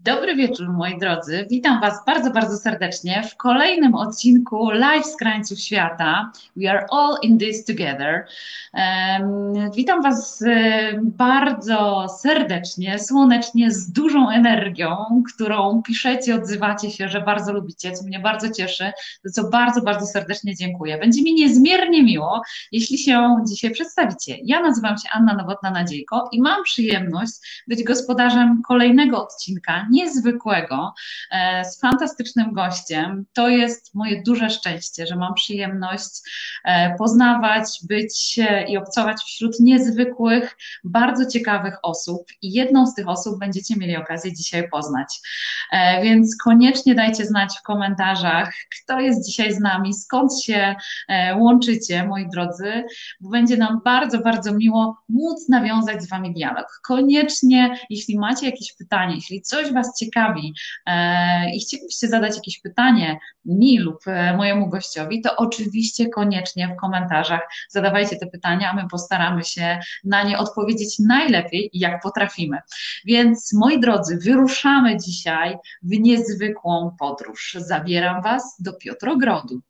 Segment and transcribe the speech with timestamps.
[0.00, 1.46] Dobry wieczór, moi drodzy.
[1.50, 6.32] Witam Was bardzo, bardzo serdecznie w kolejnym odcinku Live z krańców świata.
[6.56, 8.26] We are all in this together.
[8.74, 10.44] Um, witam Was
[11.02, 18.20] bardzo serdecznie, słonecznie, z dużą energią, którą piszecie, odzywacie się, że bardzo lubicie, co mnie
[18.20, 18.92] bardzo cieszy,
[19.24, 20.98] za co bardzo, bardzo serdecznie dziękuję.
[20.98, 22.42] Będzie mi niezmiernie miło,
[22.72, 24.36] jeśli się dzisiaj przedstawicie.
[24.44, 30.94] Ja nazywam się Anna Nowotna-Nadziejko i mam przyjemność być gospodarzem kolejnego odcinka niezwykłego,
[31.30, 33.24] e, z fantastycznym gościem.
[33.32, 36.10] To jest moje duże szczęście, że mam przyjemność
[36.64, 42.22] e, poznawać, być i obcować wśród niezwykłych, bardzo ciekawych osób.
[42.42, 45.20] I jedną z tych osób będziecie mieli okazję dzisiaj poznać.
[45.72, 50.74] E, więc koniecznie dajcie znać w komentarzach, kto jest dzisiaj z nami, skąd się
[51.36, 52.84] łączycie, moi drodzy,
[53.20, 56.80] bo będzie nam bardzo, bardzo miło móc nawiązać z Wami dialog.
[56.82, 60.54] Koniecznie, jeśli macie jakieś pytanie, jeśli coś Was ciekawi
[60.86, 66.80] e, i chcielibyście zadać jakieś pytanie mi lub e, mojemu gościowi, to oczywiście koniecznie w
[66.80, 72.58] komentarzach zadawajcie te pytania, a my postaramy się na nie odpowiedzieć najlepiej, jak potrafimy.
[73.04, 77.56] Więc moi drodzy, wyruszamy dzisiaj w niezwykłą podróż.
[77.60, 79.60] Zabieram Was do Piotrogrodu.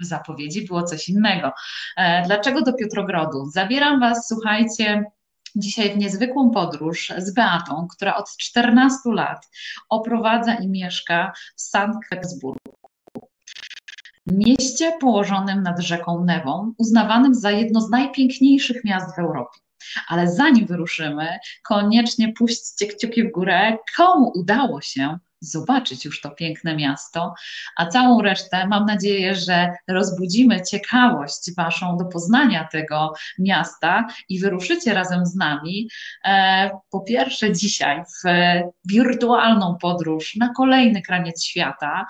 [0.00, 1.52] W zapowiedzi było coś innego.
[1.96, 3.46] E, dlaczego do Piotrogrodu?
[3.46, 5.04] Zabieram Was, słuchajcie,
[5.56, 9.48] dzisiaj w niezwykłą podróż z Beatą, która od 14 lat
[9.88, 12.76] oprowadza i mieszka w Sankt Petersburgu.
[14.26, 19.58] Mieście położonym nad rzeką Newą, uznawanym za jedno z najpiękniejszych miast w Europie.
[20.08, 26.76] Ale zanim wyruszymy, koniecznie puśćcie kciuki w górę, komu udało się zobaczyć już to piękne
[26.76, 27.34] miasto,
[27.76, 34.94] a całą resztę mam nadzieję, że rozbudzimy ciekawość Waszą do poznania tego miasta i wyruszycie
[34.94, 35.90] razem z nami.
[36.24, 38.28] E, po pierwsze, dzisiaj w
[38.84, 42.06] wirtualną podróż na kolejny kraniec świata.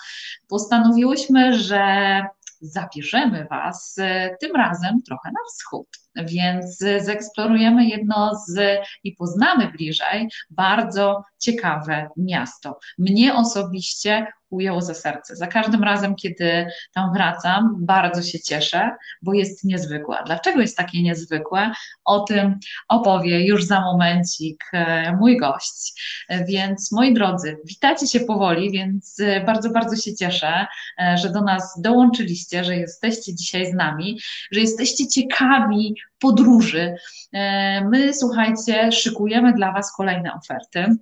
[0.49, 2.23] Postanowiłyśmy, że
[2.61, 10.29] zabierzemy Was e, tym razem trochę na wschód, więc zeksplorujemy jedno z i poznamy bliżej
[10.51, 12.79] bardzo ciekawe miasto.
[12.99, 15.37] Mnie osobiście ujęło za serce.
[15.37, 18.91] Za każdym razem, kiedy tam wracam, bardzo się cieszę,
[19.23, 20.17] bo jest niezwykłe.
[20.27, 21.73] Dlaczego jest takie niezwykłe?
[22.05, 22.59] O tym
[22.89, 26.03] opowie już za momencik e, mój gość.
[26.49, 30.67] Więc moi drodzy, witacie się powoli, więc e, bardzo, bardzo się cieszę,
[31.01, 34.21] e, że do nas dołączyliście, że jesteście dzisiaj z nami,
[34.53, 36.95] że jesteście ciekawi podróży.
[37.85, 40.97] My, słuchajcie, szykujemy dla Was kolejne oferty.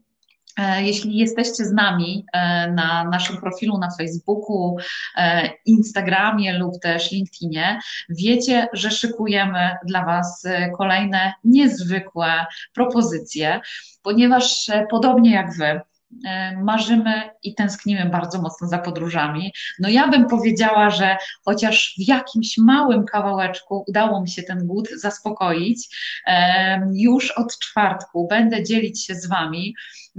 [0.59, 4.76] E, jeśli jesteście z nami e, na naszym profilu na Facebooku,
[5.16, 13.60] e, Instagramie lub też LinkedInie, wiecie, że szykujemy dla Was kolejne niezwykłe propozycje,
[14.03, 15.81] ponieważ podobnie jak Wy,
[16.62, 19.52] marzymy i tęsknimy bardzo mocno za podróżami.
[19.78, 24.88] No ja bym powiedziała, że chociaż w jakimś małym kawałeczku udało mi się ten głód
[24.97, 25.88] zaspokoić,
[26.92, 29.75] już od czwartku będę dzielić się z Wami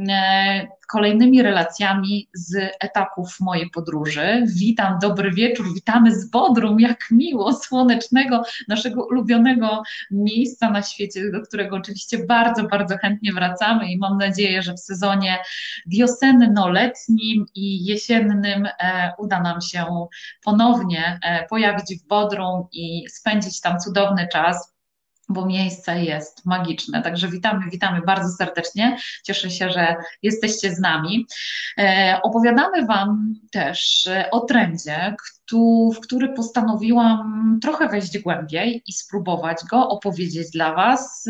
[0.10, 4.44] E, kolejnymi relacjami z etapów mojej podróży.
[4.48, 11.42] Witam, dobry wieczór, witamy z Bodrum, jak miło, słonecznego, naszego ulubionego miejsca na świecie, do
[11.42, 15.38] którego oczywiście bardzo, bardzo chętnie wracamy i mam nadzieję, że w sezonie
[15.88, 20.08] wiosenno-letnim i jesiennym e, uda nam się
[20.44, 24.76] ponownie e, pojawić w Bodrum i spędzić tam cudowny czas
[25.30, 27.02] bo miejsce jest magiczne.
[27.02, 28.98] Także witamy, witamy bardzo serdecznie.
[29.24, 31.26] Cieszę się, że jesteście z nami.
[31.78, 35.16] E, opowiadamy Wam też o trendzie,
[35.96, 41.30] w który postanowiłam trochę wejść głębiej i spróbować go opowiedzieć dla Was.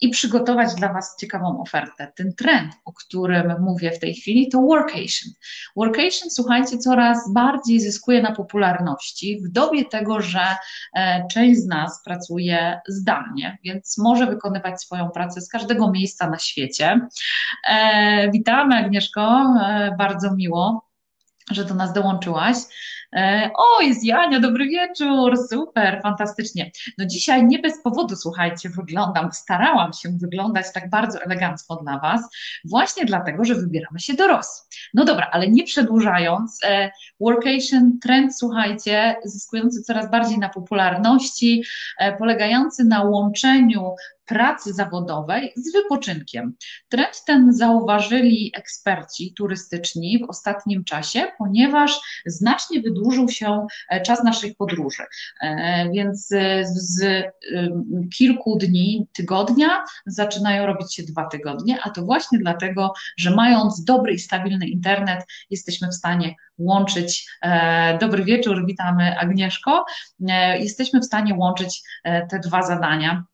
[0.00, 2.12] I przygotować dla Was ciekawą ofertę.
[2.16, 5.32] Ten trend, o którym mówię w tej chwili, to workation.
[5.76, 10.46] Workation, słuchajcie, coraz bardziej zyskuje na popularności w dobie tego, że
[10.96, 16.38] e, część z nas pracuje zdalnie, więc może wykonywać swoją pracę z każdego miejsca na
[16.38, 17.00] świecie.
[17.70, 20.83] E, witamy, Agnieszko, e, bardzo miło
[21.50, 22.56] że do nas dołączyłaś.
[23.16, 26.70] E, o, jest Jania, dobry wieczór, super, fantastycznie.
[26.98, 32.20] No dzisiaj nie bez powodu, słuchajcie, wyglądam, starałam się wyglądać tak bardzo elegancko dla Was,
[32.64, 34.62] właśnie dlatego, że wybieramy się do Rosji.
[34.94, 41.64] No dobra, ale nie przedłużając, e, workation, trend, słuchajcie, zyskujący coraz bardziej na popularności,
[41.98, 43.94] e, polegający na łączeniu
[44.26, 46.54] pracy zawodowej z wypoczynkiem.
[46.88, 54.56] Trend ten zauważyli eksperci turystyczni w ostatnim czasie, ponieważ znacznie wydłużył się e, czas naszych
[54.56, 55.02] podróży.
[55.40, 56.28] E, więc
[56.72, 57.24] z
[58.18, 64.12] kilku dni, tygodnia zaczynają robić się dwa tygodnie, a to właśnie dlatego, że mając dobry
[64.12, 67.26] i stabilny internet, jesteśmy w stanie łączyć.
[67.42, 69.84] E, dobry wieczór, witamy Agnieszko.
[70.58, 73.24] Jesteśmy w stanie łączyć te dwa zadania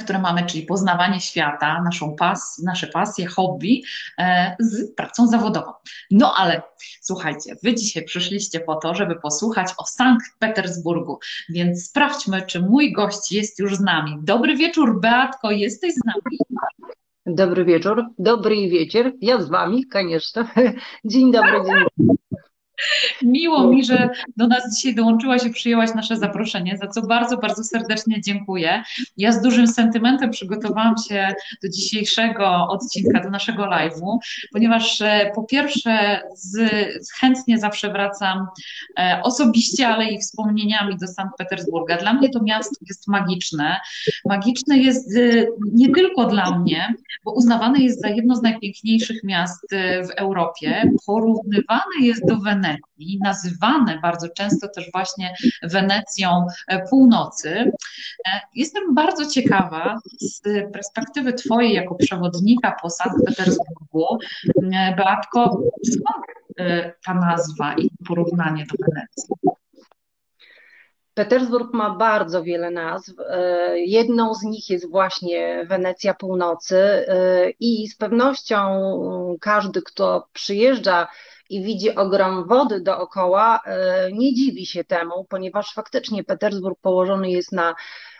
[0.00, 3.82] które mamy, czyli poznawanie świata, naszą pas, nasze pasje, hobby
[4.18, 5.72] e, z pracą zawodową.
[6.10, 6.62] No ale
[7.00, 11.18] słuchajcie, wy dzisiaj przyszliście po to, żeby posłuchać o Sankt Petersburgu,
[11.48, 14.18] więc sprawdźmy, czy mój gość jest już z nami.
[14.22, 16.38] Dobry wieczór, Beatko, jesteś z nami?
[17.26, 20.44] Dobry wieczór, dobry wieczór, ja z wami, koniecznie.
[21.04, 22.16] Dzień dobry, dzień dobry.
[23.22, 27.64] Miło mi, że do nas dzisiaj dołączyłaś i przyjęłaś nasze zaproszenie, za co bardzo, bardzo
[27.64, 28.82] serdecznie dziękuję.
[29.16, 34.18] Ja z dużym sentymentem przygotowałam się do dzisiejszego odcinka, do naszego live'u,
[34.52, 36.70] ponieważ e, po pierwsze z,
[37.20, 38.46] chętnie zawsze wracam
[38.98, 41.96] e, osobiście, ale i wspomnieniami do Sankt Petersburga.
[41.96, 43.80] Dla mnie to miasto jest magiczne.
[44.24, 46.94] Magiczne jest e, nie tylko dla mnie,
[47.24, 49.66] bo uznawane jest za jedno z najpiękniejszych miast
[50.08, 57.50] w Europie, porównywane jest do Wenecji, Wenecji, nazywane bardzo często też właśnie Wenecją e, północy.
[58.28, 60.42] E, jestem bardzo ciekawa z
[60.72, 64.18] perspektywy Twojej jako przewodnika po Sankt Petersburgu,
[64.72, 66.26] e, Beatko, skąd
[67.06, 69.34] ta nazwa i porównanie do Wenecji?
[71.14, 73.12] Petersburg ma bardzo wiele nazw.
[73.74, 77.06] Jedną z nich jest właśnie Wenecja Północy
[77.60, 78.58] i z pewnością
[79.40, 81.08] każdy, kto przyjeżdża
[81.52, 87.52] i widzi ogrom wody dookoła, e, nie dziwi się temu, ponieważ faktycznie Petersburg położony jest
[87.52, 87.74] na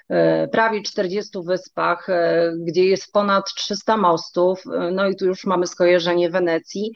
[0.09, 4.63] e, prawie 40 wyspach, e, gdzie jest ponad 300 mostów,
[4.93, 6.93] no i tu już mamy skojarzenie Wenecji.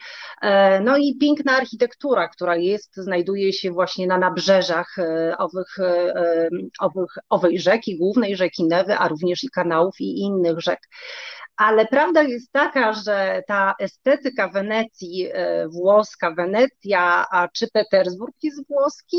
[0.81, 4.95] No i piękna architektura, która jest, znajduje się właśnie na nabrzeżach
[5.37, 5.77] owych,
[6.79, 10.79] owych, owej rzeki, głównej rzeki Newy, a również i kanałów i innych rzek.
[11.57, 18.67] Ale prawda jest taka, że ta estetyka Wenecji, e, włoska Wenecja, a czy Petersburg jest
[18.67, 19.17] włoski?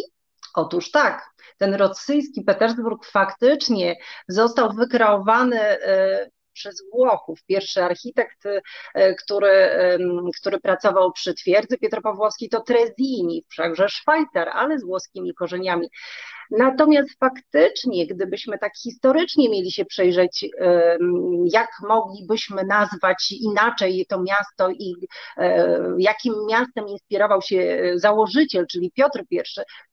[0.55, 3.97] Otóż tak, ten rosyjski Petersburg faktycznie
[4.29, 7.39] został wykreowany e, przez Włochów.
[7.47, 8.47] Pierwszy architekt,
[8.95, 9.69] e, który,
[10.41, 15.89] który pracował przy twierdzy Pietropawłowskiej to Trezini, wszakże Szwajcar, ale z włoskimi korzeniami.
[16.51, 20.47] Natomiast faktycznie, gdybyśmy tak historycznie mieli się przejrzeć,
[21.53, 24.95] jak moglibyśmy nazwać inaczej to miasto i
[25.37, 29.41] e, jakim miastem inspirował się założyciel, czyli Piotr I,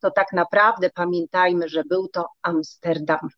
[0.01, 3.29] to tak naprawdę pamiętajmy, że był to Amsterdam.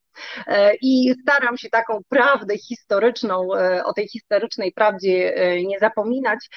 [0.47, 5.35] E, I staram się taką prawdę historyczną, e, o tej historycznej prawdzie
[5.65, 6.49] nie zapominać.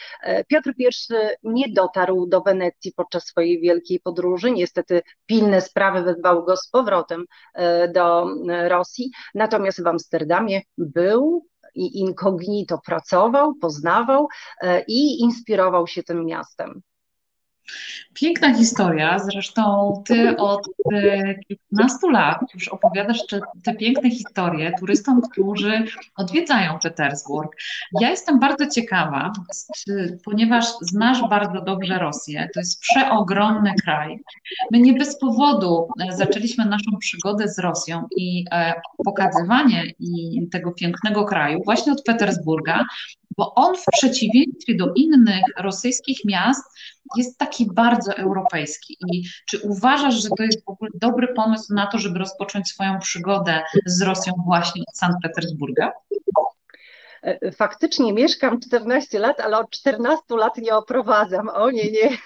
[0.48, 4.50] Piotr I nie dotarł do Wenecji podczas swojej wielkiej podróży.
[4.50, 7.24] Niestety pilne sprawy wezwały go z powrotem
[7.54, 9.10] e, do e, Rosji.
[9.34, 14.28] Natomiast w Amsterdamie był i incognito pracował, poznawał
[14.62, 16.82] e, i inspirował się tym miastem.
[18.14, 25.20] Piękna historia, zresztą ty od e, kilkunastu lat już opowiadasz te, te, piękne historie turystom,
[25.20, 25.84] którzy
[26.16, 27.56] odwiedzają Petersburg.
[28.00, 29.32] Ja jestem bardzo ciekawa,
[30.24, 34.18] ponieważ znasz bardzo dobrze Rosję, to jest przeogromny kraj.
[34.72, 38.72] My nie bez powodu e, zaczęliśmy naszą przygodę z Rosją i e,
[39.04, 42.84] pokazywanie i tego pięknego kraju właśnie od Petersburga,
[43.36, 46.64] bo on w przeciwieństwie do innych rosyjskich miast
[47.16, 48.96] jest taki bardzo europejski.
[49.12, 52.98] I czy uważasz, że to jest w ogóle dobry pomysł na to, żeby rozpocząć swoją
[52.98, 55.92] przygodę z Rosją właśnie od Sankt Petersburga?
[57.56, 61.48] Faktycznie mieszkam 14 lat, ale od 14 lat nie oprowadzam.
[61.48, 62.18] O nie, nie.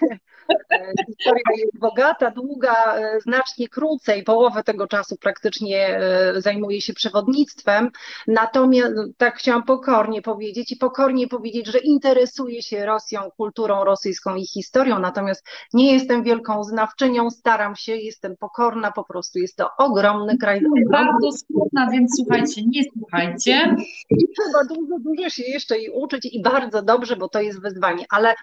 [0.71, 6.95] E, historia jest bogata, długa, e, znacznie krócej, połowę tego czasu praktycznie e, zajmuję się
[6.95, 7.91] przewodnictwem.
[8.27, 14.47] Natomiast tak chciałam pokornie powiedzieć i pokornie powiedzieć, że interesuję się Rosją, kulturą rosyjską i
[14.47, 20.39] historią, natomiast nie jestem wielką znawczynią, staram się, jestem pokorna, po prostu jest to ogromny
[20.39, 20.61] kraj.
[20.91, 23.77] Bardzo smutna, więc słuchajcie, nie słuchajcie.
[24.09, 28.35] Trzeba dużo, dużo się jeszcze i uczyć i bardzo dobrze, bo to jest wyzwanie, ale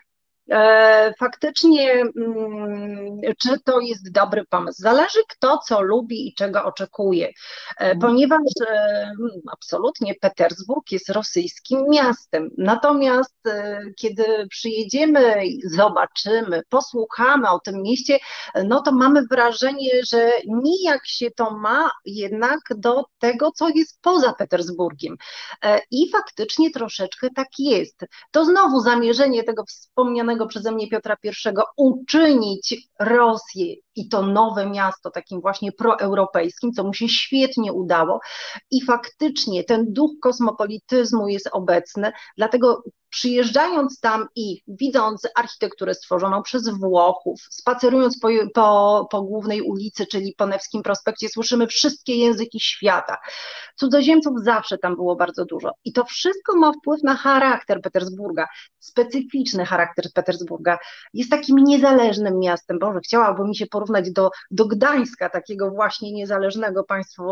[1.19, 4.81] faktycznie, mm, czy to jest dobry pomysł?
[4.81, 7.31] Zależy kto co lubi i czego oczekuje, e,
[7.77, 8.00] mhm.
[8.00, 9.12] ponieważ e,
[9.53, 12.50] absolutnie Petersburg jest rosyjskim miastem.
[12.57, 13.36] Natomiast
[13.98, 18.19] kiedy przyjedziemy, zobaczymy, posłuchamy o tym mieście,
[18.65, 24.33] no to mamy wrażenie, że nijak się to ma jednak do tego, co jest poza
[24.33, 25.15] Petersburgiem.
[25.91, 28.05] I faktycznie troszeczkę tak jest.
[28.31, 31.29] To znowu zamierzenie tego wspomnianego przeze mnie Piotra I
[31.77, 38.19] uczynić Rosję i to nowe miasto takim właśnie proeuropejskim, co mu się świetnie udało.
[38.71, 46.70] I faktycznie ten duch kosmopolityzmu jest obecny, dlatego przyjeżdżając tam i widząc architekturę stworzoną przez
[46.70, 53.18] Włochów, spacerując po, po, po głównej ulicy, czyli po Newskim Prospekcie, słyszymy wszystkie języki świata.
[53.75, 58.48] Cudzoziemców zawsze tam było bardzo dużo i to wszystko ma wpływ na charakter Petersburga,
[58.80, 60.77] specyficzny charakter Petersburga.
[61.13, 66.84] Jest takim niezależnym miastem, Boże, chciałabym mi się porównać do, do Gdańska, takiego właśnie niezależnego
[66.84, 67.24] państwa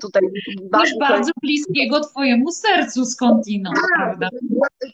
[0.00, 0.22] tutaj.
[0.70, 4.28] Bardzo, bardzo bliskiego twojemu sercu skądinąd, tak, prawda?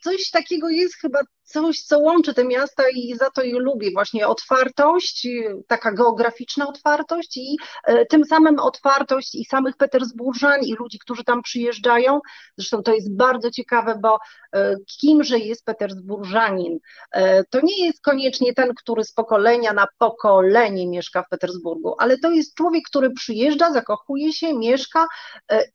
[0.03, 3.91] Coś takiego jest chyba coś, co łączy te miasta i za to je lubię.
[3.93, 5.29] Właśnie otwartość,
[5.67, 11.43] taka geograficzna otwartość i e, tym samym otwartość i samych Petersburżan i ludzi, którzy tam
[11.43, 12.21] przyjeżdżają.
[12.59, 14.19] Zresztą to jest bardzo ciekawe, bo
[14.53, 16.79] e, kimże jest Petersburżanin?
[17.13, 22.19] E, to nie jest koniecznie ten, który z pokolenia na pokolenie mieszka w Petersburgu, ale
[22.19, 25.07] to jest człowiek, który przyjeżdża, zakochuje się, mieszka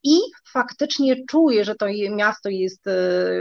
[0.04, 0.20] i
[0.54, 2.86] faktycznie czuje, że to miasto jest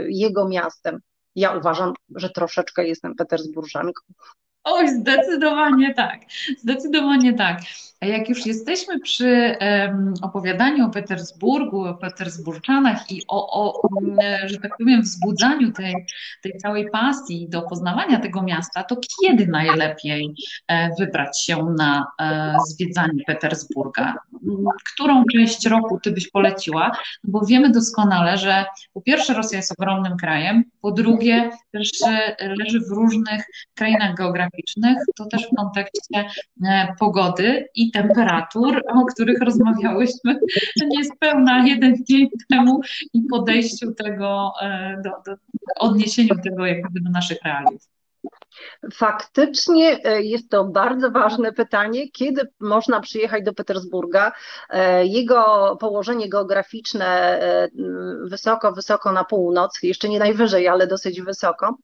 [0.07, 0.99] jego miastem.
[1.35, 4.01] Ja uważam, że troszeczkę jestem Petersburżanką.
[4.63, 6.21] Oj, zdecydowanie tak.
[6.57, 7.61] Zdecydowanie tak.
[8.03, 14.17] A jak już jesteśmy przy um, opowiadaniu o Petersburgu, o Petersburczanach i o, o um,
[14.45, 15.95] że tak powiem, wzbudzaniu tej,
[16.41, 20.33] tej całej pasji do poznawania tego miasta, to kiedy najlepiej
[20.67, 24.15] e, wybrać się na e, zwiedzanie Petersburga?
[24.93, 26.91] Którą część roku ty byś poleciła?
[27.23, 31.89] Bo wiemy doskonale, że po pierwsze Rosja jest ogromnym krajem, po drugie też
[32.39, 34.52] leży w różnych krainach geograficznych,
[35.15, 36.25] to też w kontekście
[36.65, 40.39] e, pogody i temperatur, o których rozmawiałyśmy
[40.87, 42.81] niespełna jeden dzień temu
[43.13, 45.37] i podejściu tego, e, do, do
[45.79, 47.81] odniesieniu tego jakby do naszych realiów.
[48.93, 54.31] Faktycznie e, jest to bardzo ważne pytanie, kiedy można przyjechać do Petersburga.
[54.69, 57.05] E, jego położenie geograficzne
[57.41, 57.69] e,
[58.23, 61.77] wysoko, wysoko na północ, jeszcze nie najwyżej, ale dosyć wysoko,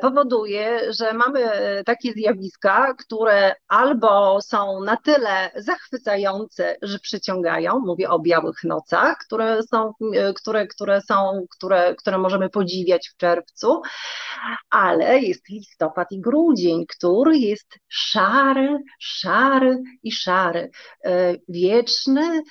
[0.00, 1.50] powoduje, że mamy
[1.86, 9.62] takie zjawiska, które albo są na tyle zachwycające, że przyciągają, mówię o białych nocach, które
[9.62, 9.92] są,
[10.36, 13.82] które, które są, które, które możemy podziwiać w czerwcu,
[14.70, 20.70] ale jest listopad i grudzień, który jest szary, szary i szary,
[21.04, 22.42] e, wieczny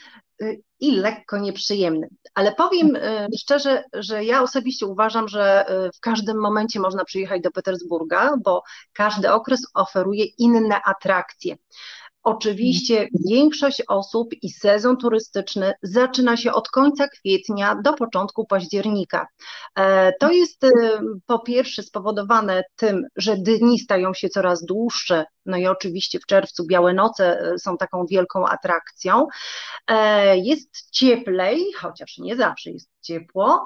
[0.42, 2.10] e, i lekko nieprzyjemny.
[2.34, 7.52] Ale powiem e, szczerze, że ja osobiście uważam, że w każdym momencie można przyjechać do
[7.52, 11.56] Petersburga, bo każdy okres oferuje inne atrakcje.
[12.24, 19.28] Oczywiście większość osób i sezon turystyczny zaczyna się od końca kwietnia do początku października.
[19.76, 20.70] E, to jest e,
[21.26, 26.68] po pierwsze spowodowane tym, że dni stają się coraz dłuższe, no i oczywiście w czerwcu
[26.68, 29.28] Białe Noce e, są taką wielką atrakcją.
[30.36, 33.64] Jest cieplej, chociaż nie zawsze jest ciepło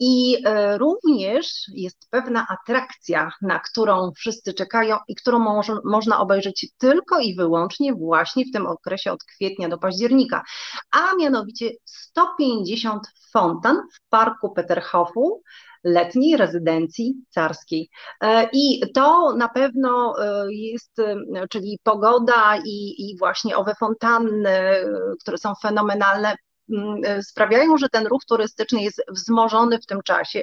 [0.00, 0.36] i
[0.78, 7.94] również jest pewna atrakcja, na którą wszyscy czekają i którą można obejrzeć tylko i wyłącznie
[7.94, 10.42] właśnie w tym okresie od kwietnia do października,
[10.90, 15.42] a mianowicie 150 fontan w parku Peterhofu,
[15.84, 17.90] letniej rezydencji carskiej.
[18.20, 21.16] E, I to na pewno e, jest, e,
[21.50, 24.58] czyli pogoda i, i właśnie owe fontanny,
[25.20, 26.34] które są fenomenalne,
[27.22, 30.42] sprawiają, że ten ruch turystyczny jest wzmożony w tym czasie.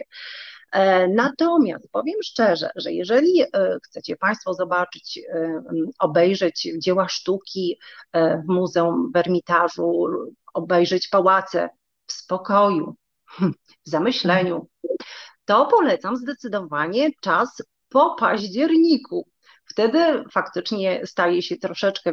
[0.71, 3.47] E, natomiast powiem szczerze, że jeżeli e,
[3.83, 5.63] chcecie Państwo zobaczyć, e,
[5.99, 7.79] obejrzeć dzieła sztuki
[8.13, 9.17] w muzeum, w
[10.53, 11.69] obejrzeć pałace
[12.05, 12.95] w spokoju,
[13.85, 14.67] w zamyśleniu,
[15.45, 19.27] to polecam zdecydowanie czas po październiku.
[19.71, 22.11] Wtedy faktycznie staje się troszeczkę,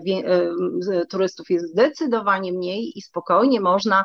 [1.11, 4.05] turystów jest zdecydowanie mniej i spokojnie można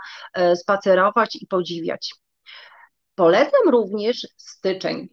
[0.55, 2.13] spacerować i podziwiać.
[3.15, 5.07] Polecam również styczeń.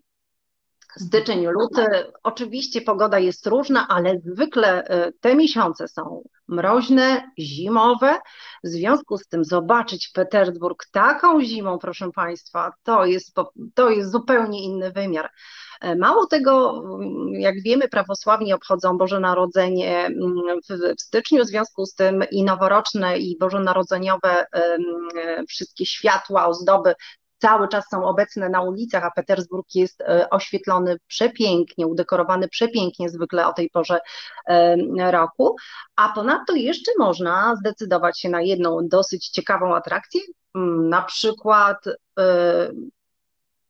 [0.97, 1.87] Styczeń, luty,
[2.23, 8.19] oczywiście pogoda jest różna, ale zwykle e, te miesiące są mroźne, zimowe.
[8.65, 13.37] W związku z tym zobaczyć Petersburg taką zimą, proszę Państwa, to jest,
[13.75, 15.31] to jest zupełnie inny wymiar.
[15.81, 16.83] E, mało tego,
[17.33, 20.61] jak wiemy, prawosławni obchodzą Boże Narodzenie mm,
[20.97, 24.47] w, styczniu, w związku z tym i noworoczne, i bożonarodzeniowe
[25.49, 26.95] wszystkie światła, ozdoby
[27.41, 33.47] cały czas są obecne na ulicach, a Petersburg jest e, oświetlony przepięknie, udekorowany przepięknie zwykle
[33.47, 34.01] o tej porze
[34.97, 35.57] roku.
[35.97, 40.21] A ponadto jeszcze można zdecydować się na jedną dosyć ciekawą atrakcję,
[40.55, 41.87] mm, na przykład
[42.19, 42.71] e,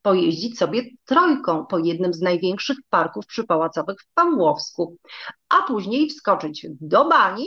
[0.02, 4.96] pojeździć sobie trojką po jednym z największych parków przypałacowych w Pawłowsku,
[5.48, 7.46] a później wskoczyć do bani,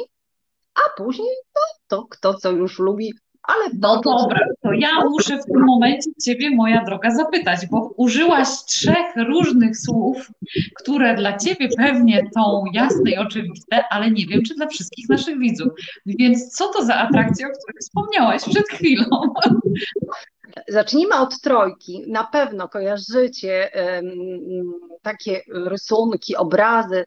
[0.75, 5.45] a później no, to kto co już lubi, ale no dobra, to ja muszę w
[5.45, 10.31] tym momencie Ciebie, moja droga, zapytać, bo użyłaś trzech różnych słów,
[10.75, 15.39] które dla Ciebie pewnie są jasne i oczywiste, ale nie wiem, czy dla wszystkich naszych
[15.39, 15.67] widzów.
[16.05, 19.05] Więc co to za atrakcja, o której wspomniałaś przed chwilą?
[20.67, 22.03] Zacznijmy od trojki.
[22.07, 27.05] Na pewno kojarzycie um, takie rysunki, obrazy,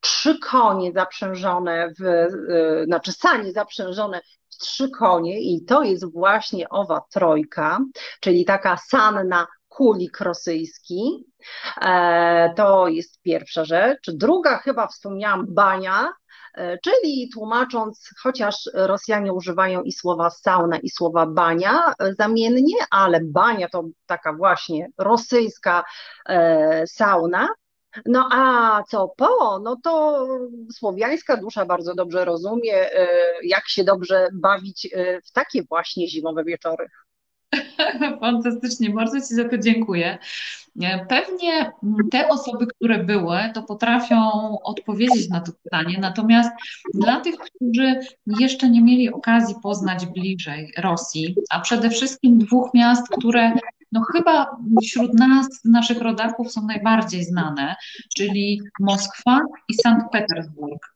[0.00, 4.20] trzy konie zaprzężone, w, e, znaczy sanie zaprzężone
[4.58, 7.78] trzy konie i to jest właśnie owa trojka,
[8.20, 11.24] czyli taka sanna kulik rosyjski.
[11.80, 14.10] E, to jest pierwsza rzecz.
[14.10, 16.12] Druga, chyba wspomniałam, bania,
[16.58, 23.20] E, czyli tłumacząc, chociaż Rosjanie używają i słowa sauna, i słowa bania e, zamiennie, ale
[23.24, 25.84] bania to taka właśnie rosyjska
[26.86, 27.48] sauna.
[28.06, 29.58] No a co po?
[29.58, 30.26] No to
[30.72, 32.74] słowiańska dusza bardzo dobrze rozumie,
[33.42, 34.88] jak się dobrze bawić
[35.24, 36.86] w takie właśnie zimowe wieczory.
[38.20, 40.18] Fantastycznie, bardzo Ci za to dziękuję.
[41.08, 41.72] Pewnie
[42.10, 44.30] te osoby, które były, to potrafią
[44.62, 46.50] odpowiedzieć na to pytanie, natomiast
[46.94, 53.08] dla tych, którzy jeszcze nie mieli okazji poznać bliżej Rosji, a przede wszystkim dwóch miast,
[53.18, 53.52] które
[53.92, 57.76] no chyba wśród nas, naszych rodaków są najbardziej znane,
[58.16, 60.94] czyli Moskwa i Sankt Petersburg.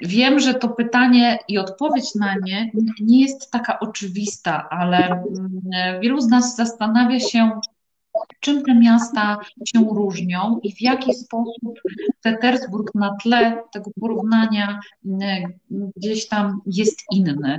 [0.00, 2.70] Wiem, że to pytanie i odpowiedź na nie
[3.00, 7.50] nie jest taka oczywista, ale mm, wielu z nas zastanawia się,
[8.40, 11.80] czym te miasta się różnią i w jaki sposób
[12.22, 15.52] Petersburg na tle tego porównania mm,
[15.96, 17.58] gdzieś tam jest inny.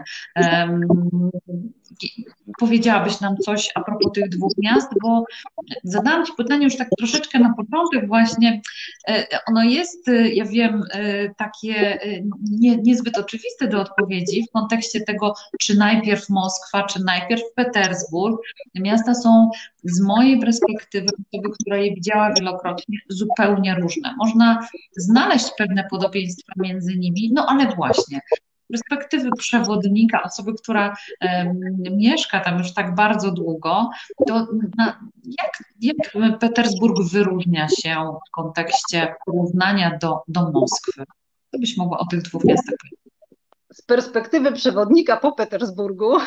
[2.59, 5.25] Powiedziałabyś nam coś a propos tych dwóch miast, bo
[5.83, 8.61] zadałam Ci pytanie już tak troszeczkę na początek właśnie.
[9.07, 11.99] E, ono jest, e, ja wiem, e, takie
[12.51, 18.41] nie, niezbyt oczywiste do odpowiedzi w kontekście tego, czy najpierw Moskwa, czy najpierw Petersburg.
[18.75, 19.49] Miasta są
[19.83, 24.15] z mojej perspektywy, osoby, która je widziała wielokrotnie, zupełnie różne.
[24.17, 28.19] Można znaleźć pewne podobieństwa między nimi, no ale właśnie
[28.73, 30.95] perspektywy przewodnika, osoby, która
[31.91, 33.89] mieszka tam już tak bardzo długo,
[34.27, 34.47] to
[35.23, 35.97] jak, jak
[36.39, 37.95] Petersburg wyróżnia się
[38.27, 41.03] w kontekście porównania do, do Moskwy?
[41.51, 42.99] Co byś mogła o tych dwóch miastach powiedzieć?
[43.73, 46.17] Z perspektywy przewodnika po Petersburgu.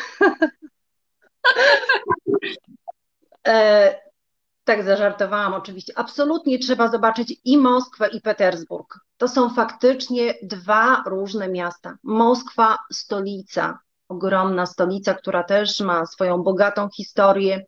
[4.67, 5.93] tak zażartowałam oczywiście.
[5.95, 8.99] Absolutnie trzeba zobaczyć i Moskwę, i Petersburg.
[9.17, 11.97] To są faktycznie dwa różne miasta.
[12.03, 17.65] Moskwa, stolica, ogromna stolica, która też ma swoją bogatą historię.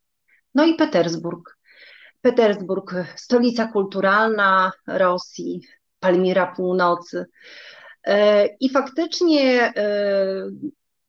[0.56, 1.58] No i Petersburg.
[2.22, 5.62] Petersburg, stolica kulturalna Rosji,
[6.00, 7.26] Palmira Północy.
[8.04, 10.04] E, I faktycznie e,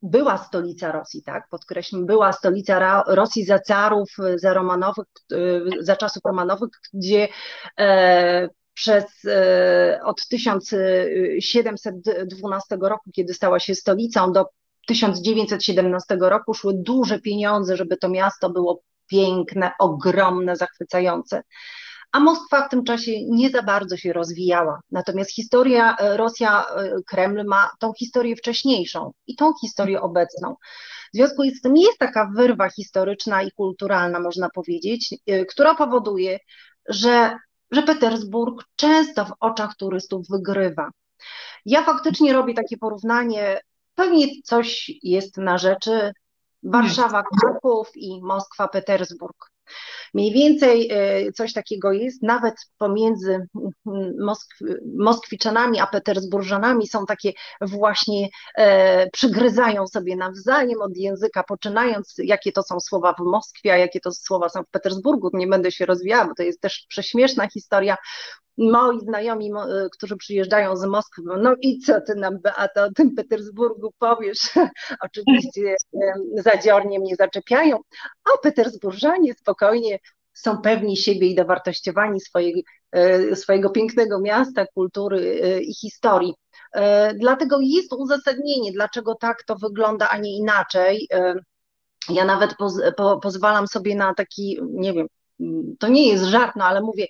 [0.02, 5.06] była stolica Rosji, tak, podkreślam, była stolica Rosji za carów, za Romanowych,
[5.80, 7.28] za czasów Romanowych, gdzie
[7.78, 14.46] e, przez e, od 1712 roku, kiedy stała się stolicą, do
[14.86, 21.42] 1917 roku szły duże pieniądze, żeby to miasto było piękne, ogromne, zachwycające
[22.12, 24.80] a Moskwa w tym czasie nie za bardzo się rozwijała.
[24.90, 30.56] Natomiast historia e, Rosja, e, Kreml ma tą historię wcześniejszą i tą historię obecną.
[31.14, 36.38] W związku z tym jest taka wyrwa historyczna i kulturalna, można powiedzieć, e, która powoduje,
[36.88, 37.36] że,
[37.70, 40.90] że Petersburg często w oczach turystów wygrywa.
[41.66, 43.60] Ja faktycznie robię takie porównanie,
[43.94, 46.12] pewnie coś jest na rzeczy
[46.62, 49.50] Warszawa, Kraków i Moskwa, Petersburg.
[50.14, 50.90] Mniej więcej
[51.34, 53.46] coś takiego jest, nawet pomiędzy
[54.18, 54.50] Mosk
[54.98, 58.28] Moskwiczanami a Petersburżanami są takie właśnie,
[59.12, 64.12] przygryzają sobie nawzajem od języka, poczynając, jakie to są słowa w Moskwie, a jakie to
[64.12, 65.30] słowa są w Petersburgu.
[65.32, 67.96] Nie będę się rozwijała, bo to jest też prześmieszna historia
[68.58, 69.52] moi znajomi,
[69.92, 74.40] którzy przyjeżdżają z Moskwy, no i co ty nam, Beata, o tym Petersburgu powiesz?
[75.06, 75.76] Oczywiście
[76.34, 77.78] zadziornie mnie zaczepiają,
[78.24, 79.98] a Petersburżanie spokojnie
[80.32, 82.60] są pewni siebie i dowartościowani swojego,
[82.92, 86.34] e, swojego pięknego miasta, kultury e, i historii.
[86.72, 91.08] E, dlatego jest uzasadnienie, dlaczego tak to wygląda, a nie inaczej.
[92.08, 95.06] Ja nawet poz, po, pozwalam sobie na taki, nie wiem,
[95.78, 97.06] to nie jest żart, no ale mówię,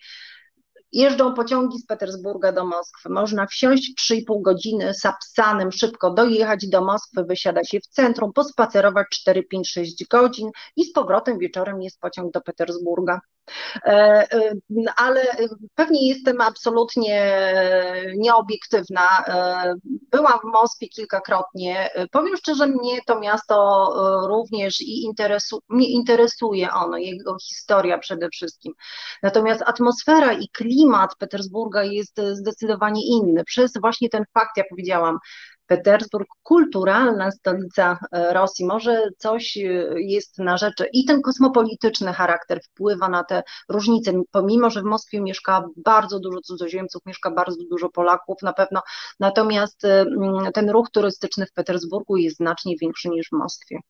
[0.92, 3.08] Jeżdżą pociągi z Petersburga do Moskwy.
[3.08, 9.06] Można wsiąść w 3,5 godziny sapsanem, szybko dojechać do Moskwy, wysiada się w centrum, pospacerować
[9.10, 13.20] 4, 5, 6 godzin i z powrotem wieczorem jest pociąg do Petersburga.
[13.84, 13.92] E,
[14.32, 14.54] e,
[14.96, 15.24] ale
[15.74, 17.32] pewnie jestem absolutnie
[18.16, 19.24] nieobiektywna.
[19.26, 19.74] E,
[20.10, 21.90] byłam w Moskwie kilkakrotnie.
[22.10, 23.90] Powiem szczerze, mnie to miasto
[24.28, 28.72] również i interesu, mnie interesuje ono, jego historia przede wszystkim.
[29.22, 33.44] Natomiast atmosfera i klimat Petersburga jest zdecydowanie inny.
[33.44, 35.18] Przez właśnie ten fakt, ja powiedziałam,
[35.70, 38.66] Petersburg, kulturalna stolica e, Rosji.
[38.66, 39.60] Może coś e,
[39.96, 45.20] jest na rzeczy i ten kosmopolityczny charakter wpływa na te różnice, pomimo, że w Moskwie
[45.20, 48.80] mieszka bardzo dużo cudzoziemców, mieszka bardzo dużo Polaków na pewno,
[49.20, 50.06] natomiast e,
[50.54, 53.80] ten ruch turystyczny w Petersburgu jest znacznie większy niż w Moskwie.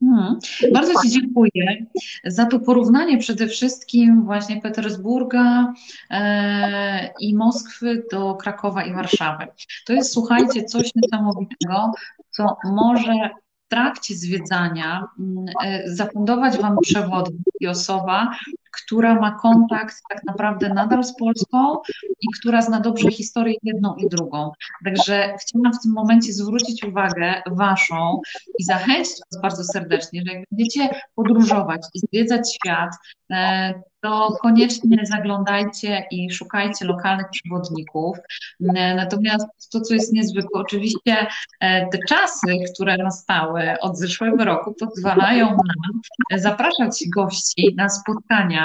[0.00, 0.38] Hmm.
[0.72, 1.86] Bardzo Ci dziękuję
[2.24, 5.72] za to porównanie przede wszystkim właśnie Petersburga
[6.10, 9.46] e, i Moskwy do Krakowa i Warszawy.
[9.86, 11.92] To jest, słuchajcie, coś niesamowitego,
[12.30, 13.30] co może
[13.66, 18.30] w trakcie zwiedzania mm, e, zafundować Wam przewodnik i osoba,
[18.72, 21.76] która ma kontakt tak naprawdę nadal z Polską
[22.20, 24.52] i która zna dobrze historię jedną i drugą.
[24.84, 28.20] Także chciałam w tym momencie zwrócić uwagę Waszą
[28.58, 32.90] i zachęcić Was bardzo serdecznie, że jak będziecie podróżować i zwiedzać świat,
[33.32, 38.18] e, to koniecznie zaglądajcie i szukajcie lokalnych przewodników.
[38.74, 41.26] E, natomiast to, co jest niezwykłe, oczywiście
[41.60, 48.57] e, te czasy, które nastały od zeszłego roku, pozwalają nam zapraszać gości na spotkania,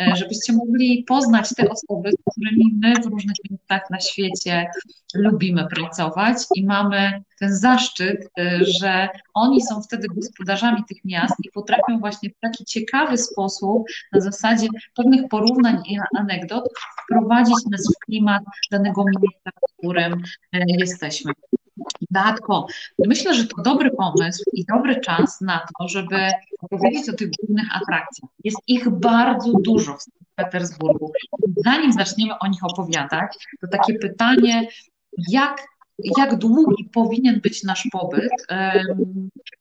[0.00, 4.70] e, żebyście mogli poznać te osoby, z którymi my w różnych miejscach na świecie
[5.14, 8.28] lubimy pracować i mamy ten zaszczyt,
[8.60, 14.20] że oni są wtedy gospodarzami tych miast i potrafią właśnie w taki ciekawy sposób na
[14.20, 16.64] zasadzie pewnych porównań i anegdot
[17.04, 20.22] wprowadzić nas w klimat danego miejsca, w którym
[20.52, 21.32] e, jesteśmy.
[22.10, 22.66] Dodatkowo,
[23.06, 27.66] myślę, że to dobry pomysł i dobry czas na to, żeby opowiedzieć o tych głównych
[27.76, 28.30] atrakcjach.
[28.44, 31.12] Jest ich bardzo dużo w Petersburgu.
[31.64, 34.68] Zanim zaczniemy o nich opowiadać, to takie pytanie,
[35.28, 35.66] jak
[36.18, 38.30] jak długi powinien być nasz pobyt,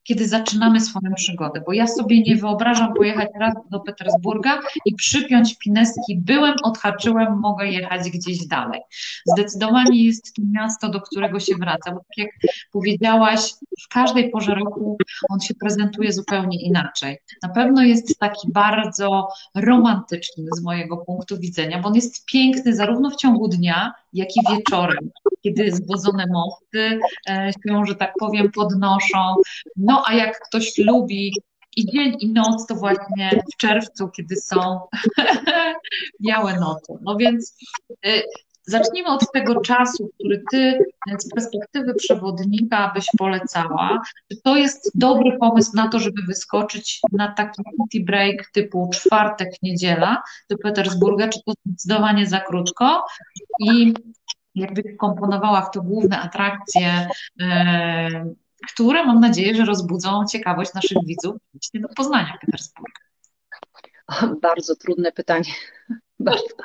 [0.04, 1.62] kiedy zaczynamy swoją przygodę.
[1.65, 7.67] Bo ja sobie nie wyobrażam pojechać raz do Petersburga i przypiąć pineski, byłem, odhaczyłem, mogę
[7.67, 8.82] jechać gdzieś dalej.
[9.25, 12.30] Zdecydowanie jest to miasto, do którego się wraca, bo tak jak
[12.71, 13.39] powiedziałaś,
[13.86, 14.97] w każdej porze roku
[15.30, 17.17] on się prezentuje zupełnie inaczej.
[17.43, 23.10] Na pewno jest taki bardzo romantyczny z mojego punktu widzenia, bo on jest piękny zarówno
[23.10, 25.10] w ciągu dnia, jak i wieczorem,
[25.43, 29.36] kiedy zwodzone mosty e, się, że tak powiem, podnoszą.
[29.76, 31.34] No a jak ktoś lubi
[31.76, 34.80] i dzień, i noc, to właśnie w czerwcu, kiedy są
[36.26, 36.94] białe noce.
[37.02, 37.58] No więc
[38.06, 38.22] e,
[38.70, 40.80] Zacznijmy od tego czasu, który Ty
[41.20, 44.02] z perspektywy przewodnika byś polecała.
[44.32, 49.50] Czy to jest dobry pomysł na to, żeby wyskoczyć na taki city break typu czwartek,
[49.63, 53.06] niedziela do Petersburga, czy to zdecydowanie za krótko?
[53.60, 53.94] I
[54.55, 57.07] jakby komponowała w to główne atrakcje,
[57.41, 58.33] e,
[58.73, 61.35] które mam nadzieję, że rozbudzą ciekawość naszych widzów
[61.73, 63.01] do Poznania Petersburga.
[64.41, 65.51] Bardzo trudne pytanie.
[66.19, 66.55] Bardzo.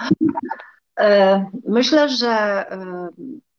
[1.01, 3.09] E, myślę, że e,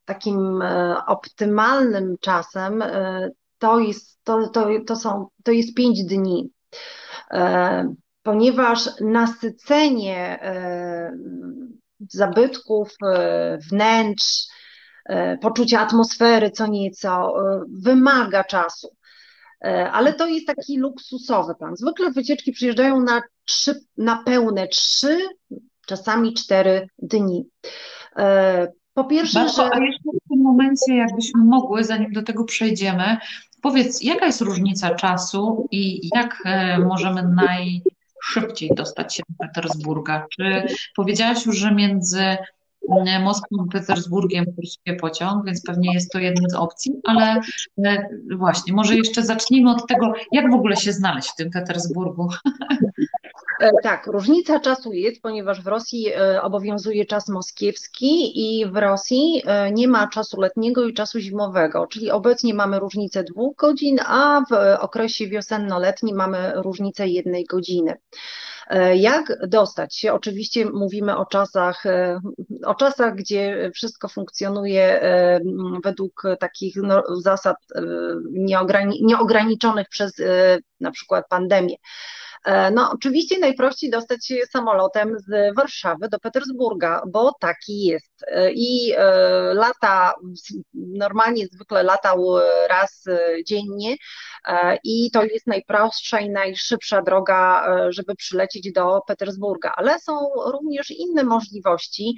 [0.05, 0.63] takim
[1.07, 2.83] optymalnym czasem
[3.59, 6.51] to jest, to, to, to są, to jest pięć dni,
[8.23, 10.39] ponieważ nasycenie
[12.09, 14.47] zabytków, e, wnętrz,
[15.05, 18.95] e, poczucia atmosfery co nieco, e, wymaga czasu.
[19.91, 21.75] Ale to jest taki luksusowy plan.
[21.77, 25.19] Zwykle wycieczki przyjeżdżają na, trzy, na pełne trzy,
[25.87, 27.49] czasami cztery dni.
[28.93, 29.73] Po pierwsze, Bardzo, że...
[29.73, 33.17] A jeszcze w tym momencie, jakbyśmy mogły, zanim do tego przejdziemy,
[33.61, 36.43] powiedz, jaka jest różnica czasu i jak
[36.85, 37.81] możemy naj
[38.25, 40.25] szybciej dostać się do Petersburga?
[40.35, 40.63] Czy
[40.95, 42.37] powiedziałaś już, że między
[43.23, 47.41] Moskwą i Petersburgiem kursuje pociąg, więc pewnie jest to jedna z opcji, ale
[47.85, 52.29] e, właśnie, może jeszcze zacznijmy od tego, jak w ogóle się znaleźć w tym Petersburgu.
[53.59, 59.43] E, tak, różnica czasu jest, ponieważ w Rosji e, obowiązuje czas moskiewski i w Rosji
[59.71, 64.53] nie ma czasu letniego i czasu zimowego, czyli obecnie mamy różnicę dwóch godzin, a w
[64.79, 67.97] okresie wiosenno-letnim mamy różnicę jednej godziny.
[68.69, 70.13] E, jak dostać się?
[70.13, 72.19] Oczywiście mówimy o czasach, e,
[72.65, 75.39] o czasach, gdzie wszystko funkcjonuje e,
[75.83, 77.57] według takich no, zasad
[79.01, 80.13] nieograniczonych przez
[80.79, 81.75] na przykład pandemię.
[82.73, 88.14] No, oczywiście najprościej dostać się samolotem z Warszawy do Petersburga, bo taki jest.
[88.27, 89.03] E, I e,
[89.53, 90.13] lata,
[90.73, 92.25] normalnie zwykle latał
[92.69, 93.03] raz
[93.45, 93.95] dziennie
[94.83, 99.73] i to jest najprostsza i najszybsza droga, żeby przylecieć do Petersburga.
[99.75, 102.15] Ale są również inne możliwości.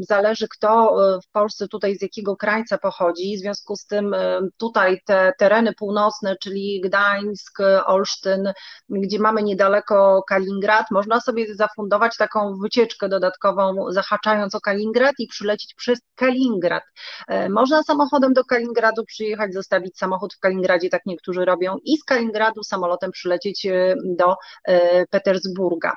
[0.00, 3.36] Zależy kto w Polsce tutaj z jakiego krańca pochodzi.
[3.36, 4.16] W związku z tym
[4.56, 8.52] tutaj te tereny północne, czyli Gdańsk, Olsztyn,
[8.88, 15.74] gdzie mamy niedaleko Kaliningrad, można sobie zafundować taką wycieczkę dodatkową, zahaczając o Kaliningrad i przylecieć
[15.74, 16.82] przez Kaliningrad.
[17.28, 22.04] E, można samochodem do Kaliningradu przyjechać, zostawić samochód w Kaliningradzie, tak niektórzy robią, i z
[22.04, 25.96] Kaliningradu samolotem przylecieć e, do e, Petersburga.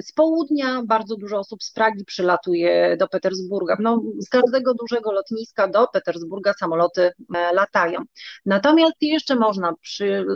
[0.00, 3.76] Z południa bardzo dużo osób z Pragi przylatuje do Petersburga.
[3.80, 7.10] No, z każdego dużego lotniska do Petersburga samoloty
[7.52, 8.00] latają.
[8.46, 10.26] Natomiast jeszcze można przy,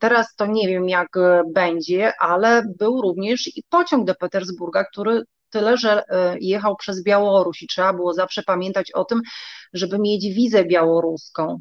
[0.00, 1.08] teraz to nie wiem jak
[1.46, 7.62] będzie, ale był również i pociąg do Petersburga, który tyle, że e, jechał przez Białoruś
[7.62, 9.22] i trzeba było zawsze pamiętać o tym,
[9.72, 11.60] żeby mieć wizę białoruską.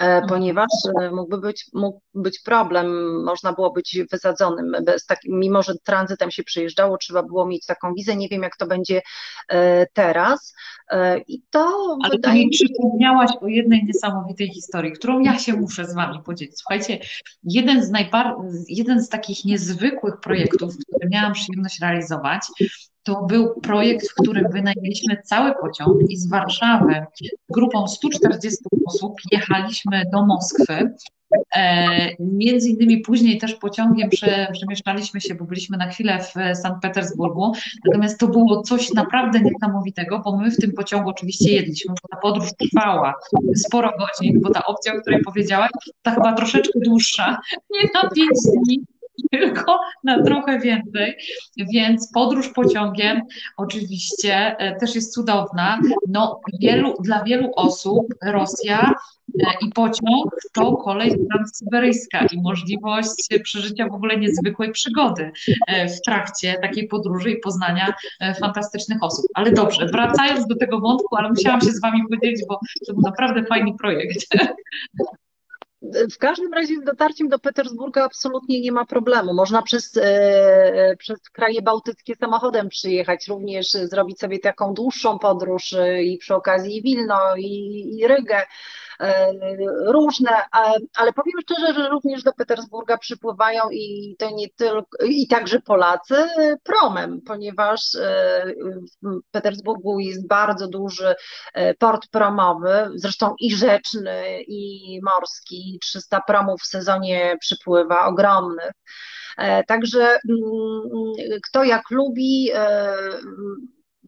[0.00, 0.28] E, mhm.
[0.28, 0.68] ponieważ
[1.00, 2.86] e, mógłby być, mógł być problem,
[3.24, 7.94] można było być wysadzonym, bez tak, mimo że tranzytem się przyjeżdżało, trzeba było mieć taką
[7.94, 9.02] wizę, nie wiem jak to będzie
[9.48, 10.54] e, teraz
[11.28, 12.64] i to Ale wydaje mi się...
[12.64, 16.58] przypomniałaś o jednej niesamowitej historii, którą ja się muszę z Wami podzielić.
[16.58, 16.98] Słuchajcie,
[17.44, 18.34] jeden z, najbar...
[18.68, 22.42] jeden z takich niezwykłych projektów, które miałam przyjemność realizować,
[23.02, 27.06] to był projekt, w którym wynajęliśmy cały pociąg i z Warszawy
[27.50, 30.94] grupą 140 osób jechaliśmy do Moskwy.
[31.56, 31.88] E,
[32.20, 37.52] między innymi później też pociągiem prze, przemieszczaliśmy się, bo byliśmy na chwilę w Sankt Petersburgu.
[37.84, 42.16] Natomiast to było coś naprawdę niesamowitego, bo my w tym pociągu oczywiście jedliśmy, bo ta
[42.16, 43.14] podróż trwała
[43.54, 45.70] sporo godzin, bo ta opcja, o której powiedziałaś,
[46.02, 48.84] ta chyba troszeczkę dłuższa, nie na pięć dni,
[49.30, 51.16] tylko na trochę więcej.
[51.72, 53.20] Więc podróż pociągiem
[53.56, 55.80] oczywiście e, też jest cudowna.
[56.08, 58.94] No, wielu, dla wielu osób Rosja
[59.40, 65.32] e, i pociąg to kolej transsyberyjska i możliwość przeżycia w ogóle niezwykłej przygody
[65.66, 67.94] e, w trakcie takiej podróży i poznania
[68.40, 69.26] fantastycznych osób.
[69.34, 73.02] Ale dobrze, wracając do tego wątku, ale musiałam się z Wami podzielić, bo to był
[73.02, 74.26] naprawdę fajny projekt.
[75.82, 79.34] W każdym razie z dotarciem do Petersburga absolutnie nie ma problemu.
[79.34, 86.02] Można przez, e, przez kraje bałtyckie samochodem przyjechać, również zrobić sobie taką dłuższą podróż e,
[86.02, 88.42] i przy okazji Wilno i, i Rygę.
[89.00, 89.32] E,
[89.86, 90.30] różne,
[90.96, 96.14] ale powiem szczerze, że również do Petersburga przypływają i to nie tylko, i także Polacy
[96.62, 98.44] promem, ponieważ e,
[99.02, 101.14] w Petersburgu jest bardzo duży
[101.54, 108.70] e, port promowy, zresztą i rzeczny, i morski, 300 promów w sezonie przypływa, ogromnych.
[109.66, 112.50] Także mm, kto jak lubi,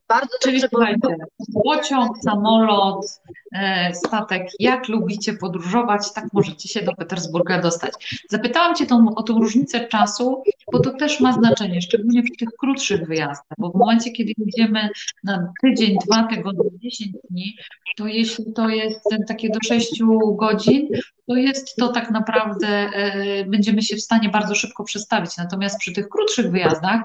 [0.08, 1.16] bardzo Czyli dobrze słuchajcie,
[1.64, 3.06] pociąg, samolot,
[3.52, 8.22] e, statek, jak lubicie podróżować, tak możecie się do Petersburga dostać.
[8.30, 12.48] Zapytałam Cię tą, o tą różnicę czasu, bo to też ma znaczenie, szczególnie przy tych
[12.58, 14.88] krótszych wyjazdach, bo w momencie, kiedy jedziemy
[15.24, 17.56] na tydzień, dwa tygodnie, dziesięć dni,
[17.96, 20.88] to jeśli to jest takie do sześciu godzin,
[21.26, 25.36] to jest to tak naprawdę, e, będziemy się w stanie bardzo szybko przestawić.
[25.36, 27.02] Natomiast przy tych krótszych wyjazdach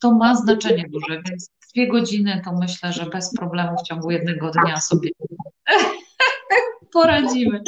[0.00, 4.50] to ma znaczenie duże, więc dwie godziny to myślę, że bez problemu w ciągu jednego
[4.50, 5.10] dnia sobie
[6.92, 7.62] poradzimy.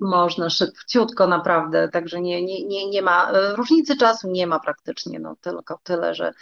[0.00, 5.18] Można szybciutko naprawdę, także nie, nie, nie, nie ma, e, różnicy czasu nie ma praktycznie,
[5.18, 6.32] no tylko tyle, że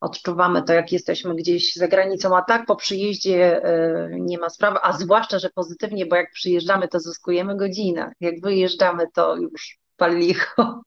[0.00, 4.78] odczuwamy to, jak jesteśmy gdzieś za granicą, a tak po przyjeździe e, nie ma sprawy,
[4.82, 10.18] a zwłaszcza, że pozytywnie, bo jak przyjeżdżamy, to zyskujemy godzinę, jak wyjeżdżamy, to już pal
[10.18, 10.82] licho.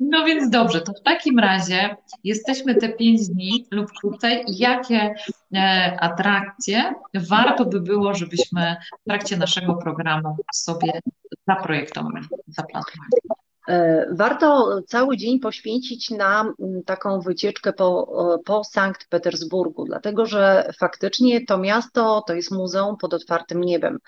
[0.00, 4.44] No więc dobrze, to w takim razie jesteśmy te pięć dni lub krócej.
[4.48, 5.14] Jakie
[5.54, 11.00] e, atrakcje warto by było, żebyśmy w trakcie naszego programu sobie
[11.48, 13.39] zaprojektowali, zaplanowali?
[13.70, 18.12] E, warto cały dzień poświęcić na mm, taką wycieczkę po,
[18.44, 23.98] po Sankt Petersburgu, dlatego że faktycznie to miasto to jest muzeum pod otwartym niebem.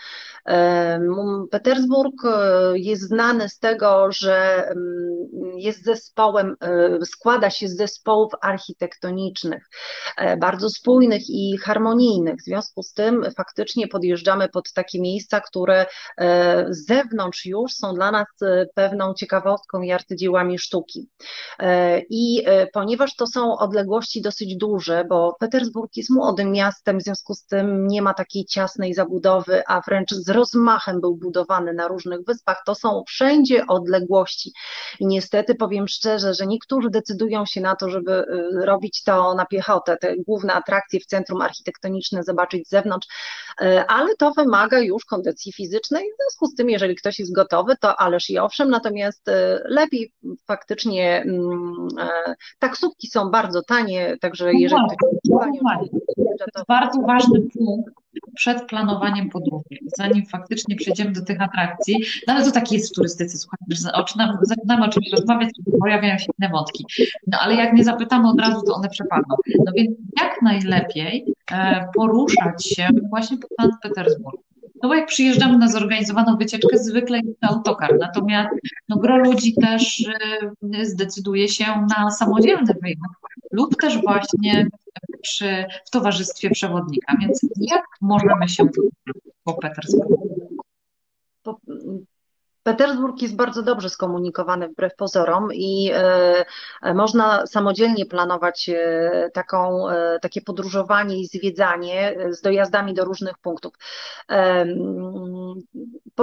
[0.48, 1.01] E,
[1.51, 2.29] Petersburg e,
[2.75, 4.79] jest znany z tego, że mm,
[5.57, 6.57] jest zespołem,
[7.05, 9.68] składa się z zespołów architektonicznych,
[10.40, 12.35] bardzo spójnych i harmonijnych.
[12.37, 15.87] W związku z tym faktycznie podjeżdżamy pod takie miejsca, które
[16.68, 18.27] z zewnątrz już są dla nas
[18.75, 21.09] pewną ciekawostką ciekawostką i arcydziełami sztuki.
[21.59, 27.03] E, I e, ponieważ to są odległości dosyć duże, bo Petersburg jest młodym miastem, w
[27.03, 31.88] związku z tym nie ma takiej ciasnej zabudowy, a wręcz z rozmachem był budowany na
[31.88, 34.53] różnych wyspach, to są wszędzie odległości.
[35.01, 39.47] I niestety powiem szczerze, że niektórzy decydują się na to, żeby e, robić to na
[39.47, 43.09] piechotę, te główne atrakcje w centrum architektoniczne zobaczyć z zewnątrz,
[43.88, 48.01] ale to wymaga już kondycji fizycznej, w związku z tym, jeżeli ktoś jest gotowy, to
[48.01, 49.31] ależ i owszem, natomiast
[49.65, 50.13] lepiej
[50.47, 55.07] faktycznie mm, e, taksówki są bardzo tanie, także no jeżeli to
[56.55, 57.95] jest bardzo ważny punkt
[58.35, 62.95] przed planowaniem podróży, zanim faktycznie przejdziemy do tych atrakcji, no ale to tak jest w
[62.95, 63.91] turystyce, słuchajcie,
[64.43, 65.51] zaczynamy o czymś rozmawiać,
[65.81, 66.87] pojawiają się inne wątki,
[67.27, 69.37] no ale jak nie zapytamy od razu, to one przepadną.
[69.67, 74.52] No więc jak najlepiej e, poruszać się właśnie po Sankt Petersburgu?
[74.83, 77.99] No bo jak przyjeżdżamy na zorganizowaną wycieczkę, zwykle jest to autokar.
[78.01, 78.51] Natomiast
[78.88, 80.01] no, gro ludzi też
[80.81, 81.64] y, zdecyduje się
[81.97, 84.66] na samodzielny wyjazd lub też właśnie
[85.23, 87.16] przy, w towarzystwie przewodnika.
[87.21, 88.64] Więc jak możemy się
[89.45, 90.47] po Petersburgu?
[92.62, 96.44] Petersburg jest bardzo dobrze skomunikowany wbrew pozorom i e,
[96.83, 99.87] e, można samodzielnie planować e, taką,
[100.22, 103.72] takie podróżowanie i zwiedzanie z dojazdami do różnych punktów.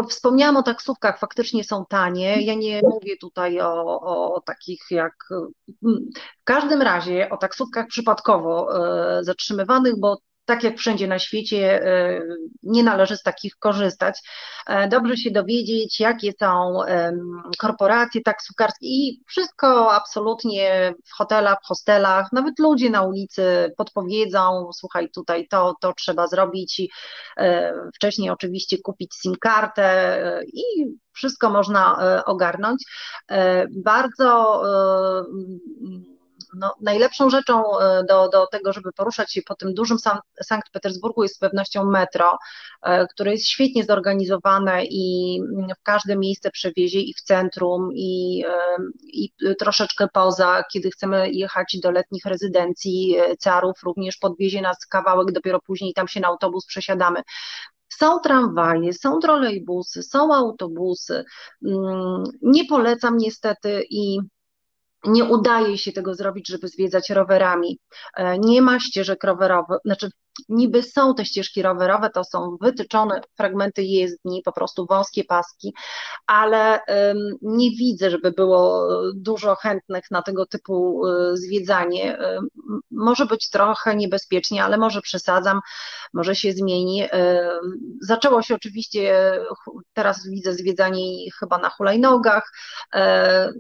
[0.10, 2.42] Wspomniałam o taksówkach, faktycznie są tanie.
[2.42, 4.02] Ja nie mówię tutaj o,
[4.36, 5.14] o takich jak.
[6.42, 8.70] W każdym razie o taksówkach przypadkowo
[9.22, 10.18] zatrzymywanych, bo
[10.50, 12.22] tak jak wszędzie na świecie, e,
[12.64, 14.20] nie należy z takich korzystać.
[14.68, 16.80] E, dobrze się dowiedzieć, jakie są
[17.58, 25.10] korporacje taksówkarskie i wszystko absolutnie w hotelach, w hostelach, nawet ludzie na ulicy podpowiedzą, słuchaj,
[25.10, 26.82] tutaj to, to trzeba zrobić.
[27.38, 32.84] E, wcześniej oczywiście kupić SIM kartę i wszystko można ogarnąć.
[33.84, 34.62] Bardzo
[36.54, 39.98] no, najlepszą rzeczą e, do, do tego, żeby poruszać się po tym dużym
[40.44, 42.38] Sankt Petersburgu jest z pewnością metro,
[42.84, 45.40] e, które jest świetnie zorganizowane i
[45.80, 51.78] w każde miejsce przewiezie i w centrum i, e, i troszeczkę poza, kiedy chcemy jechać
[51.84, 57.22] do letnich rezydencji carów, również podwiezie nas kawałek, dopiero później tam się na autobus przesiadamy.
[57.90, 61.24] Są tramwaje, są trolejbusy, są autobusy.
[61.66, 64.20] Mm, nie polecam niestety i
[65.04, 67.80] nie udaje się tego zrobić, żeby zwiedzać rowerami.
[68.18, 70.10] E, nie ma ścieżek rowerowych, znaczy
[70.50, 75.74] niby są te ścieżki rowerowe, to są wytyczone fragmenty jezdni, po prostu wąskie paski,
[76.28, 76.80] ale
[77.42, 82.18] nie widzę, żeby było dużo chętnych na tego typu e, zwiedzanie.
[82.92, 85.60] Może być trochę niebezpiecznie, ale może przesadzam,
[86.14, 87.04] może się zmieni.
[88.02, 89.34] Zaczęło się oczywiście,
[89.94, 92.52] teraz widzę zwiedzanie chyba na hulajnogach,
[92.94, 93.52] e,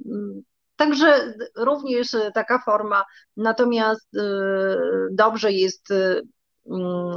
[0.79, 3.05] Także również taka forma,
[3.37, 4.19] natomiast y,
[5.11, 5.91] dobrze jest
[6.69, 7.15] Mm,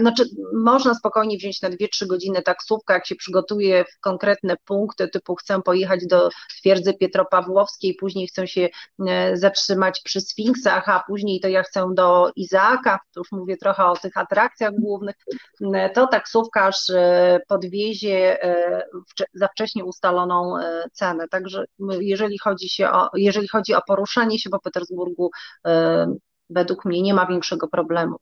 [0.00, 5.34] znaczy, można spokojnie wziąć na 2-3 godziny taksówkę, jak się przygotuje w konkretne punkty, typu
[5.34, 8.68] chcę pojechać do twierdzy Pietropawłowskiej, później chcę się
[9.08, 13.84] e, zatrzymać przy Sfinksach, a później to ja chcę do Izaaka, to już mówię trochę
[13.84, 15.16] o tych atrakcjach głównych,
[15.74, 18.38] e, to taksówkarz e, podwiezie
[19.34, 20.54] za wcześnie ustaloną
[20.92, 21.28] cenę.
[21.28, 21.64] Także
[22.00, 25.30] jeżeli chodzi, się o, jeżeli chodzi o poruszanie się po Petersburgu,
[26.50, 28.16] według mnie nie ma większego problemu.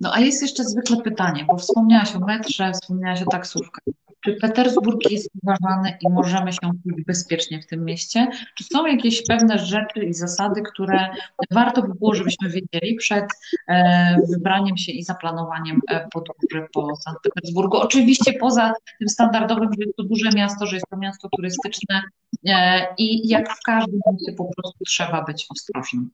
[0.00, 3.84] No a jest jeszcze zwykle pytanie, bo wspomniałaś o metrze, wspomniałaś o taksówkach.
[4.24, 8.28] Czy Petersburg jest uważany i możemy się czuć bezpiecznie w tym mieście?
[8.54, 11.08] Czy są jakieś pewne rzeczy i zasady, które
[11.50, 13.24] warto by było, żebyśmy wiedzieli przed
[13.68, 17.76] e, wybraniem się i zaplanowaniem e, podróży po Sankt Petersburgu?
[17.76, 22.02] Oczywiście poza tym standardowym, że jest to duże miasto, że jest to miasto turystyczne
[22.48, 26.10] e, i jak w każdym mieście po prostu trzeba być ostrożnym.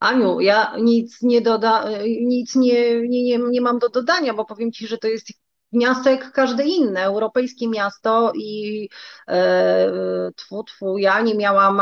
[0.00, 1.84] Aniu, ja nic nie doda,
[2.20, 5.28] nic nie, nie, nie, nie mam do dodania, bo powiem Ci, że to jest
[5.72, 8.88] miasto jak każde inne, europejskie miasto i
[9.28, 11.80] e, tfu, tfu, ja nie miałam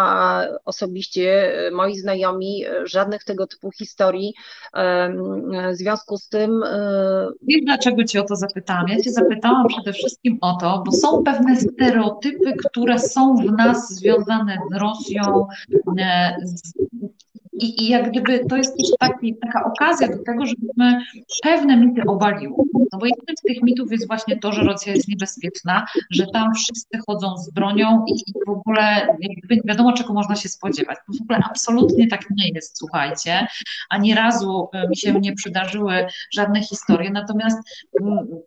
[0.65, 4.35] osobiście, moi znajomi, żadnych tego typu historii.
[5.73, 6.63] W związku z tym.
[7.43, 8.89] Wiesz, dlaczego Cię o to zapytałam?
[8.89, 13.89] Ja Cię zapytałam przede wszystkim o to, bo są pewne stereotypy, które są w nas
[13.95, 15.47] związane z Rosją,
[16.43, 16.73] z
[17.61, 21.01] i, I jak gdyby to jest też taki, taka okazja do tego, żebyśmy
[21.43, 22.55] pewne mity obaliły.
[22.93, 26.55] No bo jednym z tych mitów jest właśnie to, że Rosja jest niebezpieczna, że tam
[26.55, 30.99] wszyscy chodzą z bronią i, i w ogóle nie wiadomo, czego można się spodziewać.
[31.19, 33.47] W ogóle absolutnie tak nie jest, słuchajcie.
[33.91, 37.11] Ani razu e, mi się nie przydarzyły żadne historie.
[37.11, 37.59] Natomiast,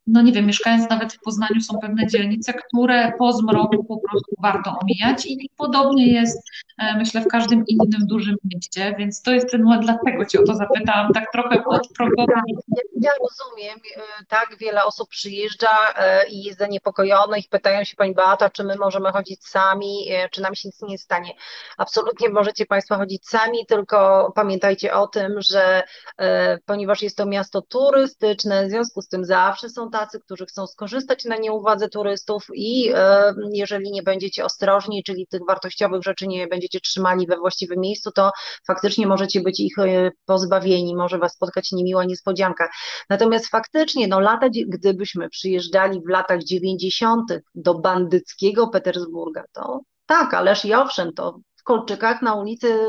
[0.08, 4.36] no nie wiem, mieszkając nawet w Poznaniu są pewne dzielnice, które po zmroku po prostu
[4.40, 9.52] warto omijać i podobnie jest, e, myślę, w każdym innym dużym mieście więc to jest
[9.52, 12.54] ten dlatego Cię o to zapytałam, tak trochę odprowokowanie.
[12.68, 18.14] Ja, ja rozumiem, e, tak, wiele osób przyjeżdża e, i jest zaniepokojonych, pytają się Pani
[18.14, 21.34] Beata, czy my możemy chodzić sami, e, czy nam się nic nie stanie.
[21.78, 25.84] Absolutnie możecie Państwo chodzić sami, tylko pamiętajcie o tym, że
[26.66, 31.26] ponieważ jest to miasto turystyczne, w związku z tym zawsze są tacy, którzy chcą skorzystać
[31.26, 32.94] na nieuwadze turystów i
[33.52, 38.32] jeżeli nie będziecie ostrożni, czyli tych wartościowych rzeczy nie będziecie trzymali we właściwym miejscu, to
[38.68, 42.70] faktycznie faktycznie możecie być ich e, pozbawieni, może was spotkać niemiła niespodzianka.
[43.10, 47.24] Natomiast faktycznie, no lata, gdybyśmy przyjeżdżali w latach 90.
[47.56, 52.80] do bandyckiego Petersburga, to tak, ależ i owszem, to w Kolczykach na ulicy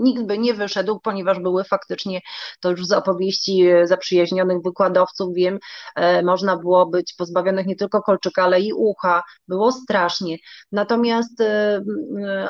[0.00, 2.20] nikt by nie wyszedł, ponieważ były faktycznie,
[2.60, 5.58] to już z opowieści e, zaprzyjaźnionych wykładowców wiem,
[5.96, 10.36] e, można było być pozbawionych nie tylko kolczyka, ale i ucha, było strasznie.
[10.72, 11.80] Natomiast e,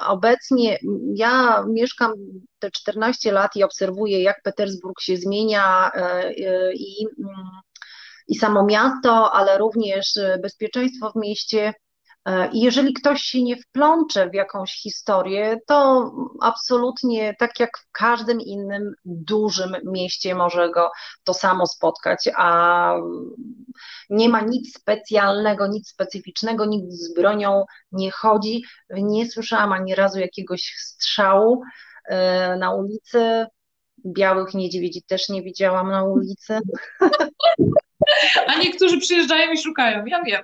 [0.06, 0.78] obecnie
[1.14, 2.12] ja mieszkam
[2.58, 5.90] te 14 lat i obserwuję, jak Petersburg się zmienia
[6.74, 7.06] i,
[8.28, 11.74] i samo miasto, ale również bezpieczeństwo w mieście
[12.52, 16.10] I jeżeli ktoś się nie wplącze w jakąś historię, to
[16.40, 20.90] absolutnie tak jak w każdym innym dużym mieście może go
[21.24, 22.94] to samo spotkać, a
[24.10, 28.64] nie ma nic specjalnego, nic specyficznego, nikt z bronią nie chodzi.
[28.90, 31.62] Nie słyszałam ani razu jakiegoś strzału
[32.04, 33.46] e, na ulicy.
[34.06, 36.58] Białych niedźwiedzi też nie widziałam na ulicy.
[38.46, 40.06] A niektórzy przyjeżdżają i szukają.
[40.06, 40.42] Ja wiem.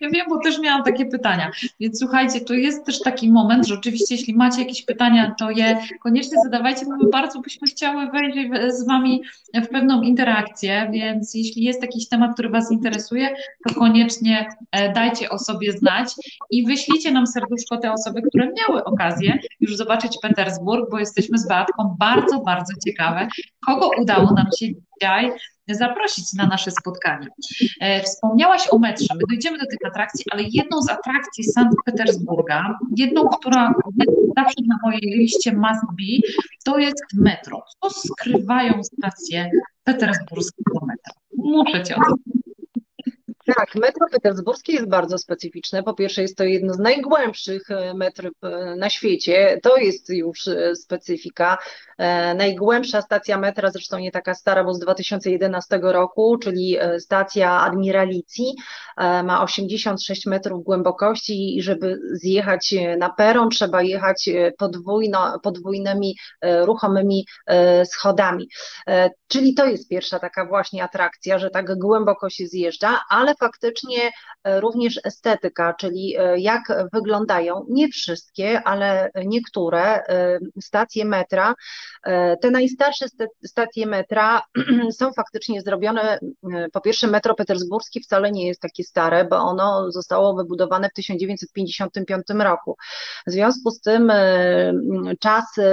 [0.00, 1.50] Ja wiem, bo też miałam takie pytania.
[1.80, 5.78] Więc słuchajcie, to jest też taki moment, że oczywiście, jeśli macie jakieś pytania, to je
[6.02, 8.38] koniecznie zadawajcie, bo my bardzo byśmy chciały wejść
[8.68, 9.22] z Wami
[9.54, 10.90] w pewną interakcję.
[10.92, 13.34] Więc jeśli jest jakiś temat, który Was interesuje,
[13.68, 16.08] to koniecznie e, dajcie o sobie znać
[16.50, 21.48] i wyślijcie nam serduszko te osoby, które miały okazję już zobaczyć Petersburg, bo jesteśmy z
[21.48, 23.28] Beatką bardzo, bardzo ciekawe,
[23.66, 24.66] kogo udało nam się
[25.00, 25.32] dzisiaj
[25.68, 27.28] zaprosić na nasze spotkanie.
[27.80, 32.78] E, wspomniałaś o metrze, my dojdziemy do tych atrakcji, ale jedną z atrakcji Sankt Petersburga,
[32.96, 33.74] jedną, która
[34.36, 37.62] zawsze na mojej liście must be, to jest metro.
[37.80, 39.50] Co skrywają stacje
[39.84, 41.12] petersburskiego metra?
[41.36, 42.43] Muszę Cię o tym
[43.46, 45.82] tak, metro petersburskie jest bardzo specyficzne.
[45.82, 49.58] Po pierwsze, jest to jedno z najgłębszych e, metrów e, na świecie.
[49.62, 51.58] To jest już e, specyfika.
[52.36, 58.54] Najgłębsza stacja metra, zresztą nie taka stara, bo z 2011 roku, czyli stacja Admiralicji,
[58.98, 64.28] ma 86 metrów głębokości i żeby zjechać na peron, trzeba jechać
[64.58, 67.26] podwójno, podwójnymi ruchomymi
[67.84, 68.48] schodami.
[69.28, 74.10] Czyli to jest pierwsza taka właśnie atrakcja, że tak głęboko się zjeżdża, ale faktycznie
[74.44, 76.62] e, również estetyka, czyli e, jak
[76.92, 81.54] wyglądają nie wszystkie, ale niektóre e, stacje metra.
[82.42, 83.06] Te najstarsze
[83.44, 84.42] stacje metra
[84.98, 86.18] są faktycznie zrobione,
[86.72, 92.26] po pierwsze metro petersburskie wcale nie jest takie stare, bo ono zostało wybudowane w 1955
[92.38, 92.76] roku.
[93.26, 94.12] W związku z tym
[95.20, 95.64] czasy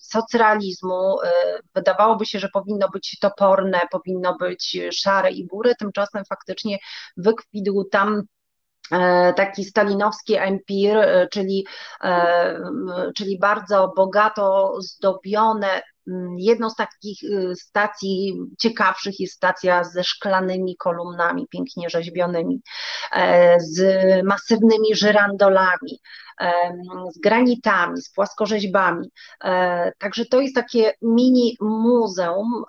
[0.00, 1.16] socrealizmu
[1.74, 6.78] wydawałoby się, że powinno być toporne, powinno być szare i bury, tymczasem faktycznie
[7.16, 8.22] wykwitł tam
[8.92, 11.66] e, taki stalinowski empir, e, czyli,
[12.04, 12.60] e,
[13.16, 15.82] czyli bardzo bogato zdobione.
[16.38, 17.18] Jedną z takich
[17.54, 22.60] stacji ciekawszych jest stacja ze szklanymi kolumnami pięknie rzeźbionymi,
[23.58, 23.80] z
[24.24, 26.00] masywnymi żyrandolami,
[27.12, 29.08] z granitami, z płaskorzeźbami.
[29.98, 32.64] Także to jest takie mini muzeum,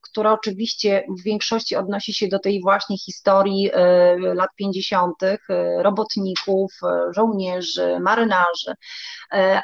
[0.00, 3.70] które oczywiście w większości odnosi się do tej właśnie historii
[4.34, 5.14] lat 50.,
[5.78, 6.72] robotników,
[7.10, 8.74] żołnierzy, marynarzy,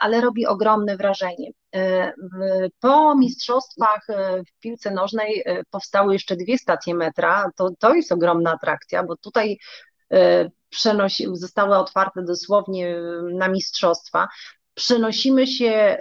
[0.01, 1.51] ale robi ogromne wrażenie.
[2.81, 4.07] Po mistrzostwach
[4.49, 7.51] w piłce nożnej powstały jeszcze dwie stacje metra.
[7.57, 9.59] To, to jest ogromna atrakcja, bo tutaj
[10.77, 12.97] przenosi, zostały otwarte dosłownie
[13.33, 14.29] na mistrzostwa.
[14.74, 15.97] Przenosimy się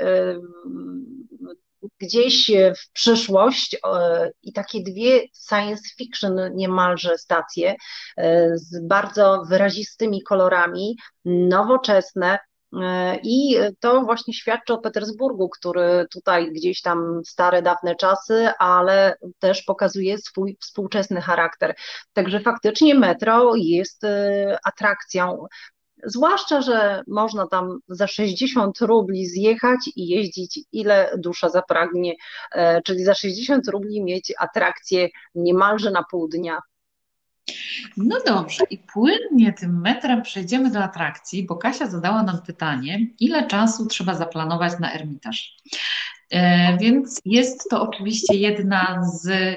[1.99, 3.77] gdzieś w przyszłość
[4.43, 7.75] i takie dwie science fiction niemalże stacje
[8.53, 12.39] z bardzo wyrazistymi kolorami, nowoczesne,
[13.23, 19.63] i to właśnie świadczy o Petersburgu, który tutaj gdzieś tam stare, dawne czasy, ale też
[19.63, 21.75] pokazuje swój współczesny charakter.
[22.13, 24.07] Także faktycznie metro jest y,
[24.65, 25.45] atrakcją.
[26.03, 32.13] Zwłaszcza, że można tam za 60 rubli zjechać i jeździć ile dusza zapragnie,
[32.51, 36.59] e, czyli za 60 rubli mieć atrakcję niemalże na pół dnia.
[37.97, 43.47] No dobrze, i płynnie tym metrem przejdziemy do atrakcji, bo Kasia zadała nam pytanie, ile
[43.47, 45.57] czasu trzeba zaplanować na Ermitaż.
[46.29, 49.55] E, więc jest to oczywiście jedna z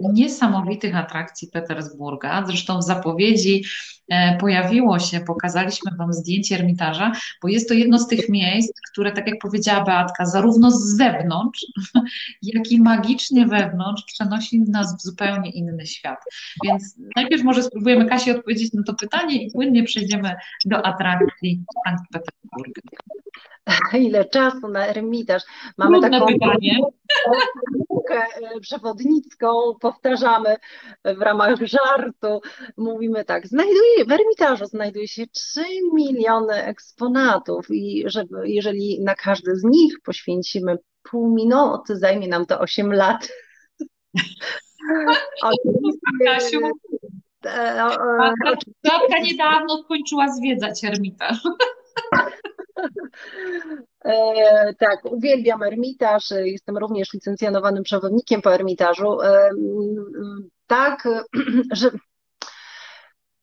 [0.00, 2.44] niesamowitych atrakcji Petersburga.
[2.46, 3.64] Zresztą w zapowiedzi
[4.08, 7.12] e, pojawiło się, pokazaliśmy Wam zdjęcie Ermitaża,
[7.42, 11.66] bo jest to jedno z tych miejsc, które, tak jak powiedziała Beatka, zarówno z zewnątrz,
[12.42, 16.18] jak i magicznie wewnątrz przenosi nas w zupełnie inny świat.
[16.64, 20.34] Więc najpierw może spróbujemy Kasi odpowiedzieć na to pytanie i płynnie przejdziemy
[20.64, 22.82] do atrakcji Sankt Petersburga.
[24.06, 25.42] ile czasu na Ermitaż.
[25.78, 26.78] Mamy Trudne taką pytanie.
[28.10, 29.48] E, przewodnicką,
[29.82, 30.56] powtarzamy
[31.04, 32.40] w ramach żartu,
[32.76, 35.64] mówimy tak, znajduje, w Ermitażu znajduje się 3
[35.94, 42.60] miliony eksponatów i żeby, jeżeli na każdy z nich poświęcimy pół minuty, zajmie nam to
[42.60, 43.28] 8 lat.
[46.26, 46.60] Kasiu,
[48.82, 51.38] Tatka niedawno skończyła zwiedzać Ermitaż.
[54.04, 59.20] E, tak, uwielbiam Ermitaż, jestem również licencjonowanym przewodnikiem po Ermitażu.
[59.20, 59.50] E,
[60.66, 61.08] tak,
[61.72, 61.90] że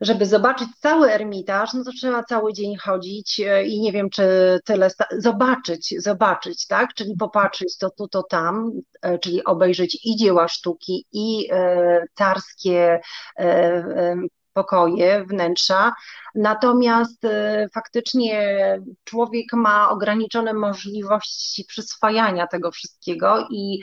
[0.01, 4.59] żeby zobaczyć cały Ermitaż, no to trzeba cały dzień chodzić e, i nie wiem, czy
[4.65, 8.71] tyle, zobaczyć, zobaczyć, tak, czyli popatrzeć to tu, to tam,
[9.21, 11.49] czyli obejrzeć i dzieła sztuki, i
[12.17, 12.99] carskie
[14.53, 15.93] pokoje, wnętrza,
[16.35, 18.59] Natomiast y, faktycznie
[19.03, 23.79] człowiek ma ograniczone możliwości przyswajania tego wszystkiego i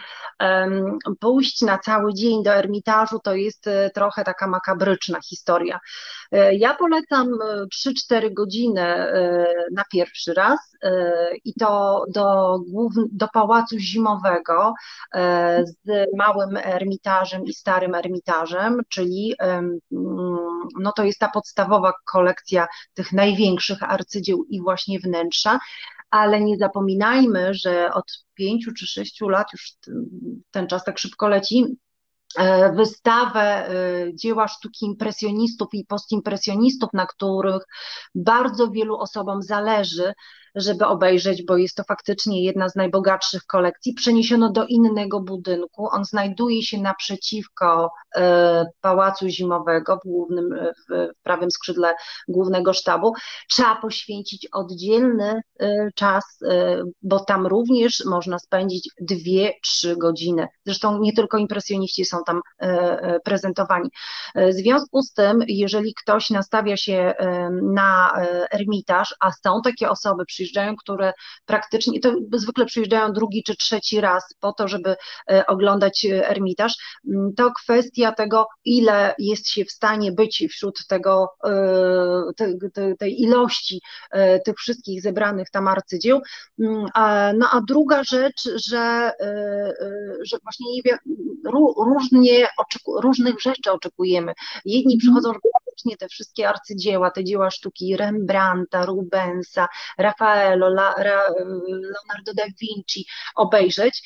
[1.21, 5.81] pójść na cały dzień do Ermitażu to jest y, trochę taka makabryczna historia.
[6.35, 7.29] Y, ja polecam
[8.11, 9.07] 3-4 godziny
[9.73, 10.59] na pierwszy raz
[11.45, 12.59] i to do,
[13.13, 14.75] do pałacu zimowego
[15.65, 19.35] z małym ermitażem i starym ermitażem, czyli
[20.79, 25.59] no to jest ta podstawowa kolekcja kolekcja tych największych arcydzieł i właśnie wnętrza,
[26.11, 29.73] ale nie zapominajmy, że od pięciu czy sześciu lat już
[30.51, 31.65] ten czas tak szybko leci,
[32.39, 37.63] e, wystawę e, dzieła sztuki impresjonistów i postimpresjonistów, na których
[38.15, 40.13] bardzo wielu osobom zależy,
[40.57, 43.95] żeby obejrzeć, bo jest to faktycznie jedna z najbogatszych kolekcji.
[43.95, 45.89] Przeniesiono do innego budynku.
[45.93, 50.55] On znajduje się naprzeciwko e, Pałacu Zimowego w głównym,
[50.89, 51.95] w prawym skrzydle
[52.29, 53.15] głównego sztabu.
[53.51, 60.47] Trzeba poświęcić oddzielny e, czas, e, bo tam również można spędzić dwie, trzy godziny.
[60.67, 62.41] Zresztą nie tylko impresjoniści są tam
[63.25, 63.91] prezentowani.
[64.35, 67.15] W związku z tym, jeżeli ktoś nastawia się
[67.63, 68.13] na
[68.51, 71.13] ermitaż, a są takie osoby, przyjrzyjcie przyjeżdżają, które
[71.47, 74.97] praktycznie, to zwykle przyjeżdżają drugi czy trzeci raz po to, żeby
[75.31, 76.75] e, oglądać e, Ermitaż,
[77.09, 83.81] mm, to kwestia tego, ile jest się w stanie być wśród tego, e, tej ilości
[84.45, 86.21] tych wszystkich zebranych tam arcydzieł.
[86.61, 86.87] Mm,
[87.39, 89.13] no a druga rzecz, że,
[90.23, 90.99] że właśnie nie wiem,
[91.87, 92.49] różnie,
[93.03, 94.33] różnych rzeczy oczekujemy.
[94.65, 94.99] Jedni mhm.
[94.99, 99.69] przychodzą, żeby faktycznie te wszystkie arcydzieła, te dzieła sztuki Rembrandta, Rubensa,
[99.99, 101.29] Raffaello, La, Ra,
[101.69, 104.03] Leonardo da Vinci obejrzeć,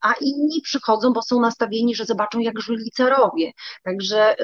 [0.00, 3.52] a inni przychodzą, bo są nastawieni, że zobaczą, jak żyli carowie.
[3.84, 4.36] Także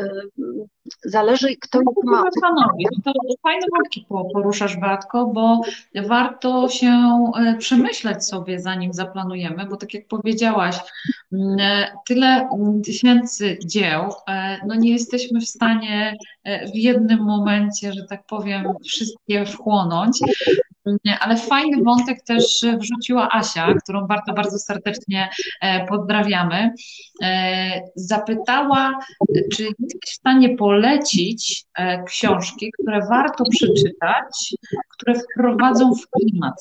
[1.05, 2.23] zależy, kto no, ma.
[2.41, 5.61] Panowie, to fajne wątki poruszasz, Batko, bo
[6.07, 6.93] warto się
[7.37, 10.77] e, przemyśleć sobie, zanim zaplanujemy, bo tak jak powiedziałaś,
[11.33, 11.59] mm,
[12.09, 12.49] tyle
[12.85, 14.13] tysięcy dzieł,
[14.67, 20.19] no nie jesteśmy w stanie w jednym momencie, że tak powiem, wszystkie wchłonąć.
[21.21, 25.29] Ale fajny wątek też wrzuciła Asia, którą bardzo, bardzo serdecznie
[25.61, 26.75] e, pozdrawiamy.
[27.23, 28.99] E, zapytała,
[29.53, 34.55] czy jesteś w stanie polecić e, książki, które warto przeczytać,
[34.89, 36.55] które wprowadzą w klimat.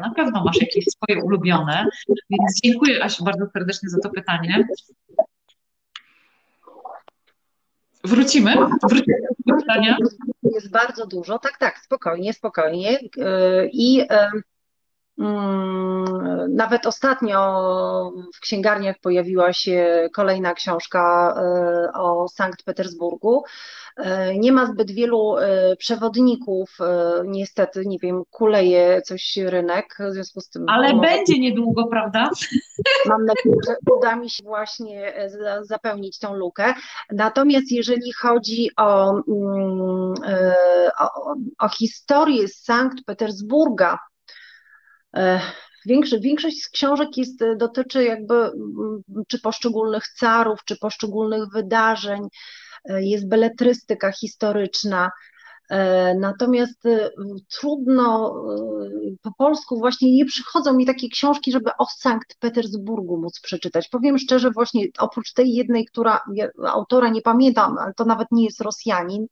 [0.00, 4.64] Na pewno masz jakieś swoje ulubione, więc dziękuję Asiu bardzo serdecznie za to pytanie.
[8.04, 8.56] Wrócimy?
[8.90, 9.96] Wrócimy do pytania?
[10.42, 11.38] Jest bardzo dużo.
[11.38, 12.98] Tak, tak, spokojnie, spokojnie.
[13.72, 14.42] I mm,
[16.48, 23.42] nawet ostatnio w księgarniach pojawiła się kolejna książka e, o Sankt Petersburgu.
[23.96, 26.78] E, nie ma zbyt wielu e, przewodników,
[27.26, 30.64] niestety, nie wiem, kuleje coś rynek, w związku z tym.
[30.68, 32.30] Ale będzie niedługo, prawda?
[33.06, 35.14] Mam nadzieję, że uda mi się właśnie
[35.62, 36.74] zapełnić tą lukę.
[37.10, 40.14] Natomiast jeżeli chodzi o, mm,
[41.00, 43.98] o, o historię Sankt Petersburga,
[45.86, 48.50] Większość, większość z książek jest, dotyczy jakby
[49.28, 52.28] czy poszczególnych carów, czy poszczególnych wydarzeń,
[52.84, 55.10] e, jest beletrystyka historyczna.
[55.70, 57.10] E, natomiast e,
[57.60, 58.34] trudno
[59.22, 63.88] po polsku właśnie nie przychodzą mi takie książki, żeby o Sankt Petersburgu móc przeczytać.
[63.88, 66.20] Powiem szczerze, właśnie oprócz tej jednej, która
[66.66, 69.26] autora nie pamiętam, ale to nawet nie jest Rosjanin.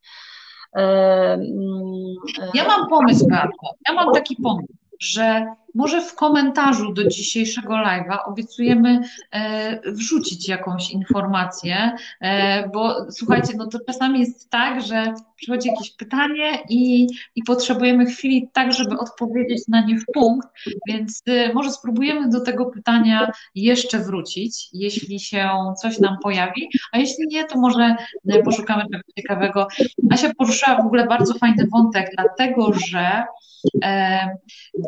[2.55, 3.67] Ja mam pomysł, Beatko.
[3.89, 9.01] Ja mam taki pomysł że może w komentarzu do dzisiejszego live'a obiecujemy
[9.33, 15.91] e, wrzucić jakąś informację, e, bo słuchajcie, no to czasami jest tak, że przychodzi jakieś
[15.91, 17.07] pytanie i,
[17.37, 20.49] i potrzebujemy chwili tak, żeby odpowiedzieć na nie w punkt,
[20.89, 25.49] więc e, może spróbujemy do tego pytania jeszcze wrócić, jeśli się
[25.83, 27.97] coś nam pojawi, a jeśli nie, to może
[28.45, 29.69] poszukamy czegoś ciekawego.
[30.11, 33.25] Asia poruszyła w ogóle bardzo fajny wątek, dlatego że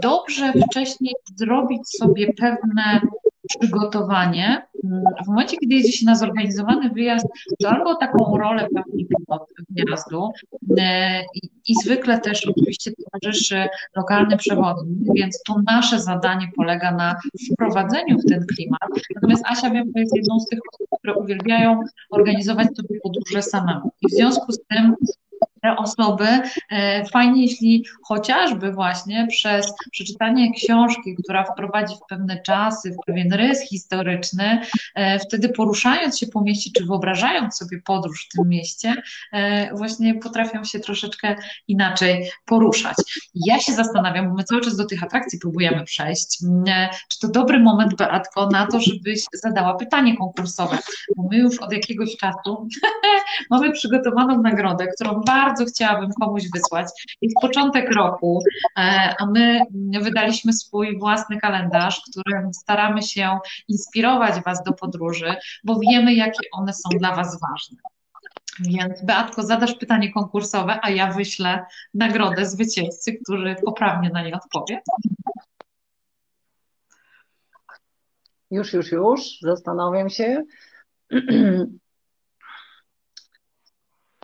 [0.03, 3.01] dobrze wcześniej zrobić sobie pewne
[3.49, 4.67] przygotowanie.
[5.25, 7.27] W momencie, kiedy jedzie się na zorganizowany wyjazd,
[7.63, 10.31] to albo taką rolę pełni pilot wyjazdu
[10.79, 17.17] e, i, i zwykle też oczywiście towarzyszy lokalny przewodnik, więc to nasze zadanie polega na
[17.53, 18.89] wprowadzeniu w ten klimat.
[19.15, 23.91] Natomiast Asia wiem, że jest jedną z tych osób, które uwielbiają organizować sobie podróże samemu.
[24.03, 24.95] I w związku z tym
[25.63, 26.27] te osoby.
[26.71, 33.33] E, fajnie, jeśli chociażby właśnie przez przeczytanie książki, która wprowadzi w pewne czasy, w pewien
[33.33, 34.61] rys historyczny,
[34.95, 38.95] e, wtedy poruszając się po mieście, czy wyobrażając sobie podróż w tym mieście,
[39.33, 41.37] e, właśnie potrafią się troszeczkę
[41.69, 42.97] inaczej poruszać.
[43.35, 46.39] Ja się zastanawiam, bo my cały czas do tych atrakcji próbujemy przejść,
[47.09, 50.79] czy to dobry moment, Beatko, na to, żebyś zadała pytanie konkursowe,
[51.17, 52.69] bo my już od jakiegoś czasu
[53.51, 56.89] mamy przygotowaną nagrodę, którą bardzo bardzo chciałabym komuś wysłać.
[57.23, 58.43] Jest początek roku,
[58.79, 59.61] e, a my
[60.01, 63.39] wydaliśmy swój własny kalendarz, którym staramy się
[63.69, 65.35] inspirować Was do podróży,
[65.65, 67.79] bo wiemy, jakie one są dla Was ważne.
[68.61, 74.81] Więc Beatko, zadasz pytanie konkursowe, a ja wyślę nagrodę zwycięzcy, który poprawnie na nie odpowie.
[78.51, 80.45] Już, już, już, zastanawiam się.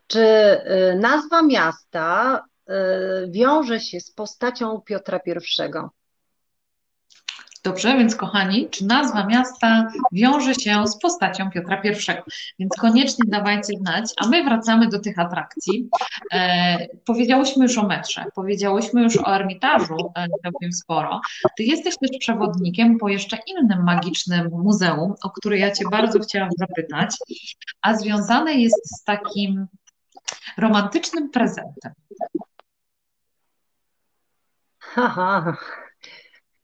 [0.07, 2.73] Czy y, nazwa miasta y,
[3.31, 5.33] wiąże się z postacią Piotra I?
[7.65, 11.91] Dobrze, więc kochani, czy nazwa miasta wiąże się z postacią Piotra I?
[12.59, 15.89] Więc koniecznie dawajcie znać, a my wracamy do tych atrakcji.
[16.33, 21.21] E, powiedziałyśmy już o metrze, powiedziałyśmy już o Ermitażu e, całkiem sporo.
[21.57, 26.51] Ty jesteś też przewodnikiem po jeszcze innym magicznym muzeum, o które ja Cię bardzo chciałam
[26.59, 27.17] zapytać,
[27.83, 29.67] a związane jest z takim
[30.59, 31.93] romantycznym prezentem?
[34.97, 35.57] Aha.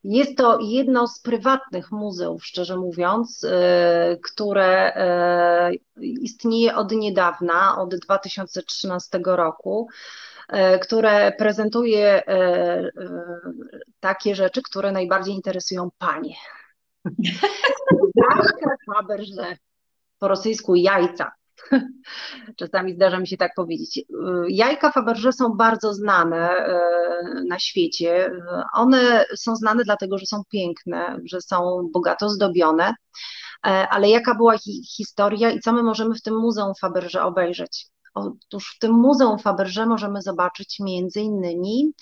[0.04, 7.94] Jest to jedno z prywatnych muzeów, szczerze mówiąc, e, które e, istnieje od niedawna, od
[7.94, 9.88] 2013 roku,
[10.48, 12.22] e, które prezentuje
[14.00, 16.34] takie rzeczy, które najbardziej interesują panie.
[18.94, 19.56] Faberże,
[20.18, 21.32] po rosyjsku jajca.
[22.58, 24.00] Czasami zdarza mi się tak powiedzieć.
[24.48, 26.80] Jajka Faberże są bardzo znane e,
[27.48, 28.30] na świecie.
[28.74, 32.94] One są znane dlatego, że są piękne, że są bogato zdobione.
[33.66, 37.86] E, ale jaka była ich historia i co my możemy w tym Muzeum Faberże obejrzeć?
[38.14, 41.92] Otóż w tym Muzeum Faberże możemy zobaczyć między innymi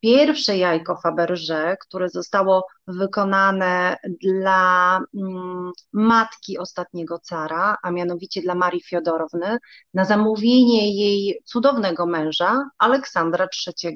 [0.00, 8.82] pierwsze jajko Faberże, które zostało wykonane dla mm, matki ostatniego cara, a mianowicie dla Marii
[8.82, 9.58] Fiodorowny,
[9.94, 13.94] na zamówienie jej cudownego męża, Aleksandra III,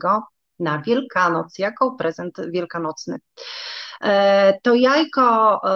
[0.59, 3.18] na Wielkanoc, jako prezent wielkanocny.
[4.01, 5.70] E, to jajko e,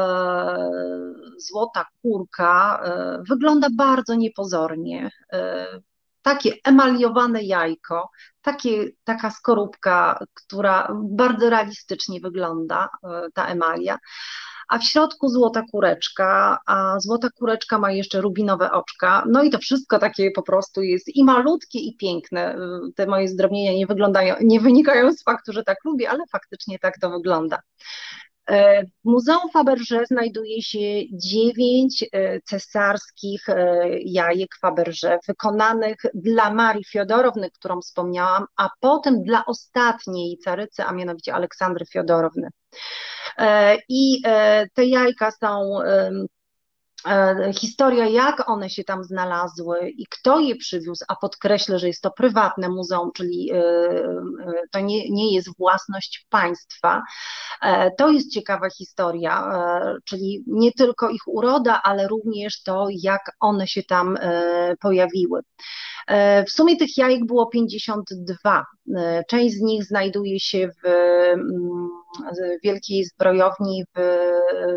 [1.39, 5.11] złota kurka e, wygląda bardzo niepozornie
[6.25, 8.11] takie emaliowane jajko,
[8.43, 13.99] takie, taka skorupka, która bardzo realistycznie wygląda, e, ta emalia,
[14.69, 19.59] a w środku złota kureczka, a złota kureczka ma jeszcze rubinowe oczka, no i to
[19.59, 22.55] wszystko takie po prostu jest i malutkie i piękne.
[22.55, 22.59] E,
[22.97, 26.99] te moje zdrobnienia nie wyglądają, nie wynikają z faktu, że tak lubię, ale faktycznie tak
[26.99, 27.59] to wygląda.
[28.51, 36.85] E, w Muzeum Faberże znajduje się dziewięć e, cesarskich e, jajek Faberże wykonanych dla Marii
[36.85, 42.49] Fiodorowny, którą wspomniałam, a potem dla ostatniej carycy, a mianowicie Aleksandry Fiodorowny.
[43.89, 44.23] I
[44.75, 45.79] te jajka są
[47.55, 52.11] historia, jak one się tam znalazły i kto je przywiózł, a podkreślę, że jest to
[52.11, 54.15] prywatne muzeum, czyli e, e,
[54.71, 57.03] to nie, nie jest własność państwa.
[57.99, 59.53] To jest ciekawa historia,
[60.05, 64.19] czyli nie tylko ich uroda, ale również to, jak one się tam
[64.81, 65.41] pojawiły.
[66.47, 68.65] W sumie tych jajek było 52.
[69.29, 71.89] Część z nich znajduje się w mm,
[72.63, 74.01] wielkiej zbrojowni w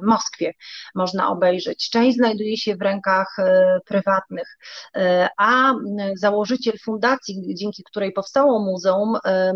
[0.04, 0.54] Moskwie,
[0.96, 1.90] można obejrzeć.
[1.90, 4.58] Część znajduje się w rękach e, prywatnych,
[4.96, 5.74] e, a
[6.16, 9.54] założyciel fundacji, dzięki której powstało muzeum, e,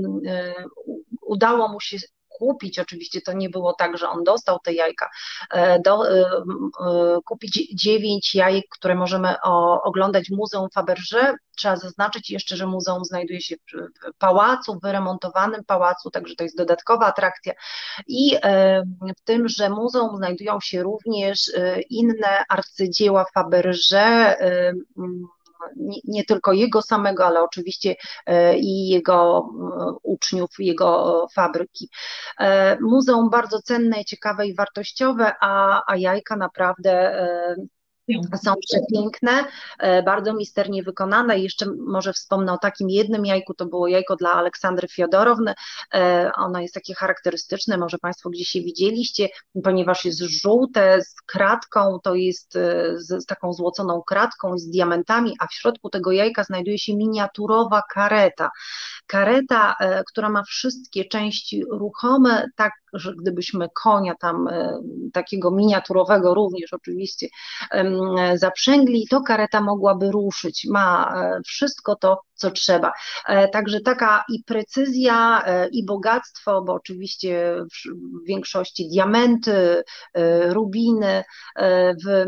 [1.21, 1.97] udało mu się
[2.37, 5.09] kupić, oczywiście to nie było tak, że on dostał te jajka,
[5.51, 11.33] e, do, e, e, kupić dziewięć jajek, które możemy o, oglądać w Muzeum Faberże.
[11.55, 16.57] Trzeba zaznaczyć jeszcze, że muzeum znajduje się w pałacu, w wyremontowanym pałacu, także to jest
[16.57, 17.53] dodatkowa atrakcja.
[18.07, 18.37] I
[19.17, 21.51] w tym, że muzeum znajdują się również
[21.89, 24.35] inne arcydzieła Faberże,
[25.75, 27.95] nie, nie, tylko jego samego, ale oczywiście
[28.25, 29.49] e, i jego
[29.81, 31.89] e, uczniów, jego fabryki.
[32.39, 37.11] E, muzeum bardzo cenne, ciekawe i wartościowe, a, a jajka naprawdę
[38.43, 39.31] są przepiękne,
[39.79, 41.39] e, bardzo misternie wykonane.
[41.39, 45.53] Jeszcze może wspomnę o takim jednym jajku, to było jajko dla Aleksandry Fiodorowny.
[45.93, 49.29] E, ono jest takie charakterystyczne, może Państwo gdzieś je widzieliście,
[49.63, 55.35] ponieważ jest żółte z kratką, to jest e, z, z taką złoconą kratką z diamentami,
[55.39, 58.51] a w środku tego jajka znajduje się miniaturowa kareta.
[59.07, 59.75] Kareta,
[60.07, 64.47] która ma wszystkie części ruchome, tak że gdybyśmy konia tam
[65.13, 67.27] takiego miniaturowego również oczywiście
[68.35, 70.67] zaprzęgli, to kareta mogłaby ruszyć.
[70.69, 72.91] Ma e, wszystko to, co trzeba.
[73.27, 77.55] E, także taka i precyzja, e, i bogactwo, bo oczywiście
[78.23, 79.83] w większości diamenty,
[80.49, 81.23] rubiny
[82.05, 82.25] w,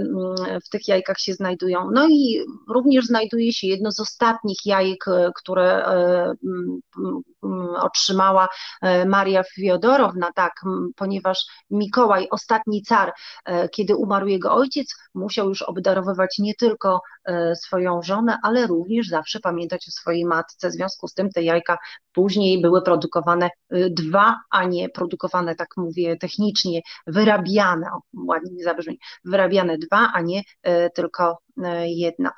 [0.65, 1.89] w tych jajkach się znajdują.
[1.93, 5.05] No i również znajduje się jedno z ostatnich jajek,
[5.35, 5.85] które
[7.81, 8.47] otrzymała
[9.05, 10.53] Maria Fiodorowna, tak,
[10.95, 13.13] ponieważ Mikołaj, ostatni car,
[13.71, 19.39] kiedy umarł jego ojciec, musiał już obdarowywać nie tylko e, swoją żonę, ale również zawsze
[19.39, 20.69] pamiętać o swojej matce.
[20.69, 21.77] W związku z tym te jajka
[22.13, 28.63] później były produkowane e, dwa, a nie produkowane, tak mówię technicznie, wyrabiane, o, ładnie mi
[28.63, 31.37] zabrzmi, wyrabiane dwa, a nie e, tylko
[31.85, 32.31] jedna.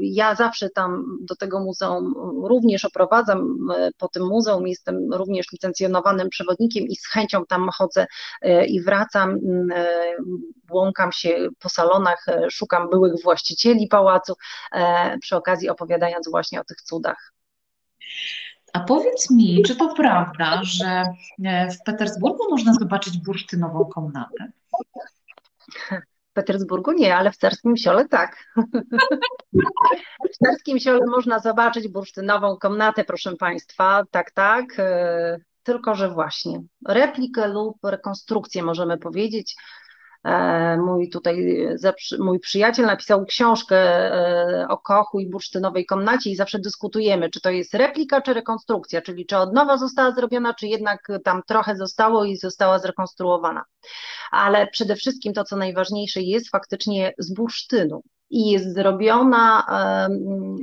[0.00, 2.14] Ja zawsze tam do tego muzeum
[2.44, 3.58] również oprowadzam,
[3.98, 8.06] po tym muzeum jestem również licencjonowanym przewodnikiem i z chęcią tam chodzę
[8.68, 9.38] i wracam,
[10.66, 14.34] błąkam się po salonach, e, szukam byłych właścicieli pałacu,
[14.72, 17.32] e, przy okazji opowiadając właśnie o tych cudach.
[18.72, 21.04] A powiedz mi, czy to prawda, że
[21.44, 24.52] e, w Petersburgu można zobaczyć bursztynową komnatę?
[26.36, 28.44] Petersburgu nie, ale w Carskim Siole tak.
[30.34, 34.64] W Carskim Siole można zobaczyć bursztynową komnatę, proszę Państwa, tak, tak.
[35.62, 39.85] Tylko, że właśnie replikę lub rekonstrukcję możemy powiedzieć E,
[40.78, 41.66] mój tutaj
[42.18, 47.50] mój przyjaciel napisał książkę e, o kochu i bursztynowej komnacie i zawsze dyskutujemy, czy to
[47.50, 52.24] jest replika, czy rekonstrukcja, czyli czy od nowa została zrobiona, czy jednak tam trochę zostało
[52.24, 53.64] i została zrekonstruowana.
[54.30, 59.66] Ale przede wszystkim to, co najważniejsze, jest faktycznie z bursztynu i jest zrobiona,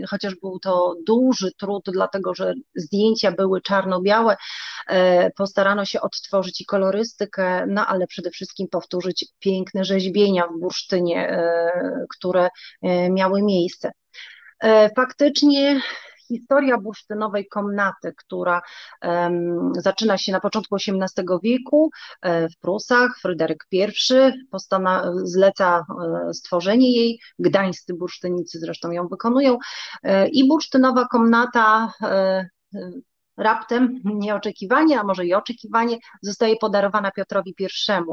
[0.09, 4.35] chociaż był to duży trud, dlatego że zdjęcia były czarno-białe,
[4.87, 11.29] e, postarano się odtworzyć i kolorystykę, no ale przede wszystkim powtórzyć piękne rzeźbienia w bursztynie,
[11.29, 11.71] e,
[12.17, 12.49] które
[12.81, 13.91] e, miały miejsce.
[14.95, 15.81] Faktycznie
[16.27, 18.61] historia bursztynowej komnaty, która
[19.77, 23.19] zaczyna się na początku XVIII wieku e, w Prusach.
[23.21, 23.79] Fryderyk I
[24.51, 25.85] postana, zleca
[26.29, 29.57] e, stworzenie jej, gdańscy bursztynicy zresztą ją wykonują.
[30.31, 31.93] I bursztynowa komnata
[33.37, 37.65] raptem, nieoczekiwanie, a może i oczekiwanie, zostaje podarowana Piotrowi I.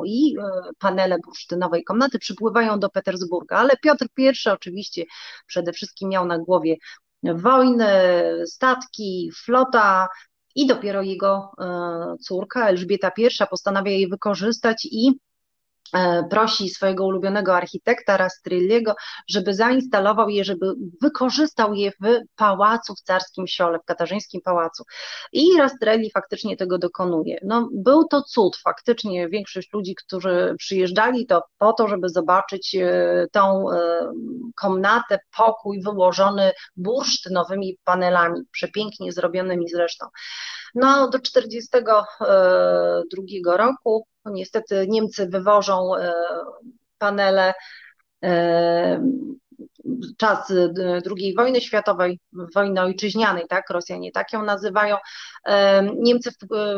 [0.06, 0.42] I e,
[0.78, 5.04] panele bursztynowej komnaty przypływają do Petersburga, ale Piotr I oczywiście
[5.46, 6.76] przede wszystkim miał na głowie
[7.22, 7.86] wojny,
[8.46, 10.08] statki, flota,
[10.54, 15.12] i dopiero jego e, córka Elżbieta I postanawia je wykorzystać i
[16.30, 18.94] prosi swojego ulubionego architekta Rastrilliego,
[19.28, 20.66] żeby zainstalował je, żeby
[21.02, 21.94] wykorzystał je w
[22.36, 24.84] pałacu w Carskim Siole, w Katarzyńskim Pałacu.
[25.32, 27.38] I Rastrelli faktycznie tego dokonuje.
[27.44, 33.26] No, był to cud, faktycznie większość ludzi, którzy przyjeżdżali to po to, żeby zobaczyć e,
[33.32, 34.12] tą e,
[34.56, 40.06] komnatę, pokój wyłożony bursztynowymi panelami, przepięknie zrobionymi zresztą.
[40.74, 46.14] No, do 1942 roku niestety Niemcy wywożą e,
[46.98, 47.54] panele
[48.24, 49.02] e,
[50.18, 50.52] czas
[51.18, 52.20] II wojny światowej,
[52.54, 54.96] wojny ojczyźnianej, tak, Rosjanie tak ją nazywają,
[55.46, 56.30] e, Niemcy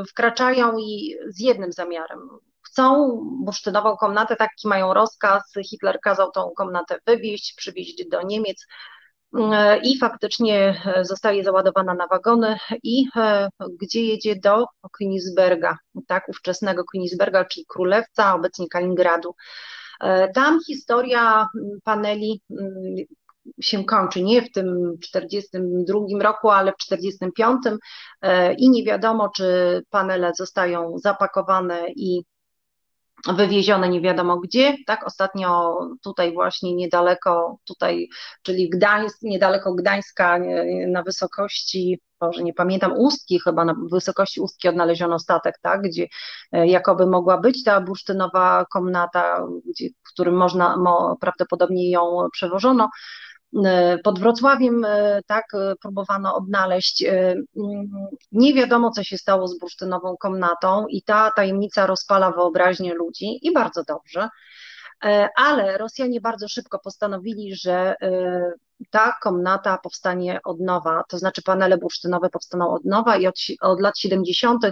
[0.08, 2.20] wkraczają i z jednym zamiarem.
[2.62, 9.01] Chcą bursztynową komnatę, taki mają rozkaz, Hitler kazał tą komnatę wywieźć, przywieźć do Niemiec, E,
[9.82, 13.48] i faktycznie e, zostaje załadowana na wagony i e,
[13.80, 14.66] gdzie jedzie do
[15.00, 15.74] Königsberga,
[16.06, 19.34] tak, ówczesnego Königsberga, czyli Królewca, obecnie Kaliningradu.
[20.34, 21.46] Tam historia
[21.84, 22.42] paneli
[23.60, 27.62] się kończy nie w tym 42 roku, ale w 45
[28.58, 32.22] i nie wiadomo, czy panele zostają zapakowane i
[33.28, 38.08] wywiezione nie wiadomo gdzie, tak, ostatnio tutaj właśnie niedaleko, tutaj,
[38.42, 40.38] czyli Gdańsk, niedaleko Gdańska,
[40.88, 46.06] na wysokości, może nie pamiętam, Ustki chyba, na wysokości Ustki odnaleziono statek, tak, gdzie
[46.52, 52.88] e, jakoby mogła być ta bursztynowa komnata, gdzie, w którym można, mo, prawdopodobnie ją przewożono,
[52.88, 53.31] E,
[54.04, 57.04] pod Wrocławiem e, tak e, próbowano odnaleźć.
[57.04, 57.46] Mm,
[58.32, 63.52] nie wiadomo, co się stało z bursztynową komnatą i ta tajemnica rozpala wyobraźnię ludzi i
[63.52, 64.28] bardzo dobrze.
[65.36, 67.94] Ale Rosjanie bardzo szybko postanowili, że
[68.90, 73.80] ta komnata powstanie od nowa, to znaczy panele bursztynowe powstaną od nowa i od, od
[73.80, 74.62] lat 70.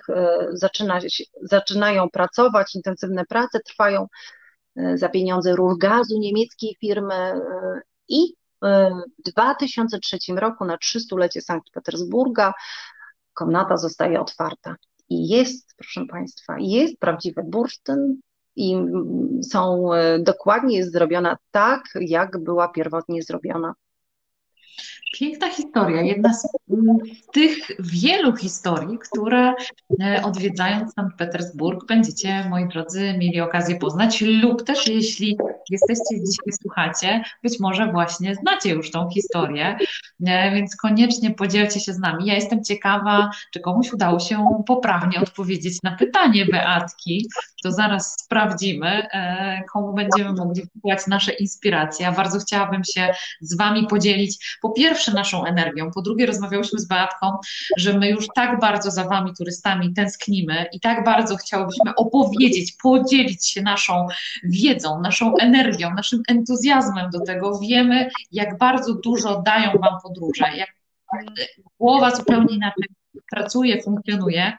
[0.53, 0.99] Zaczyna,
[1.43, 4.07] zaczynają pracować, intensywne prace trwają
[4.95, 7.41] za pieniądze rur gazu niemieckiej firmy
[8.09, 12.53] i w 2003 roku na 300-lecie Sankt Petersburga
[13.35, 14.77] komnata zostaje otwarta.
[15.09, 18.21] I jest, proszę Państwa, jest prawdziwy bursztyn
[18.57, 18.77] i
[19.51, 23.75] są e, dokładnie jest zrobiona tak, jak była pierwotnie zrobiona.
[25.15, 26.47] Piękna historia, jedna z
[27.33, 29.55] tych wielu historii, które
[30.03, 35.39] e, odwiedzając Sankt Petersburg będziecie, moi drodzy, mieli okazję poznać lub też jeśli
[35.71, 39.79] jesteście dzisiaj, słuchacie, być może właśnie znacie już tą historię,
[40.27, 42.27] e, więc koniecznie podzielcie się z nami.
[42.27, 47.29] Ja jestem ciekawa, czy komuś udało się poprawnie odpowiedzieć na pytanie Beatki,
[47.62, 52.07] to zaraz sprawdzimy, e, komu będziemy mogli wpływać nasze inspiracje.
[52.07, 56.27] Ja bardzo chciałabym się z Wami podzielić po pierwsze naszą energią, po drugie
[56.61, 57.39] rozmawiałyśmy z Beatką,
[57.77, 63.49] że my już tak bardzo za Wami turystami tęsknimy i tak bardzo chciałybyśmy opowiedzieć, podzielić
[63.49, 64.07] się naszą
[64.45, 67.59] wiedzą, naszą energią, naszym entuzjazmem do tego.
[67.59, 70.69] Wiemy, jak bardzo dużo dają Wam podróże, jak
[71.79, 72.89] głowa zupełnie inaczej
[73.31, 74.53] pracuje, funkcjonuje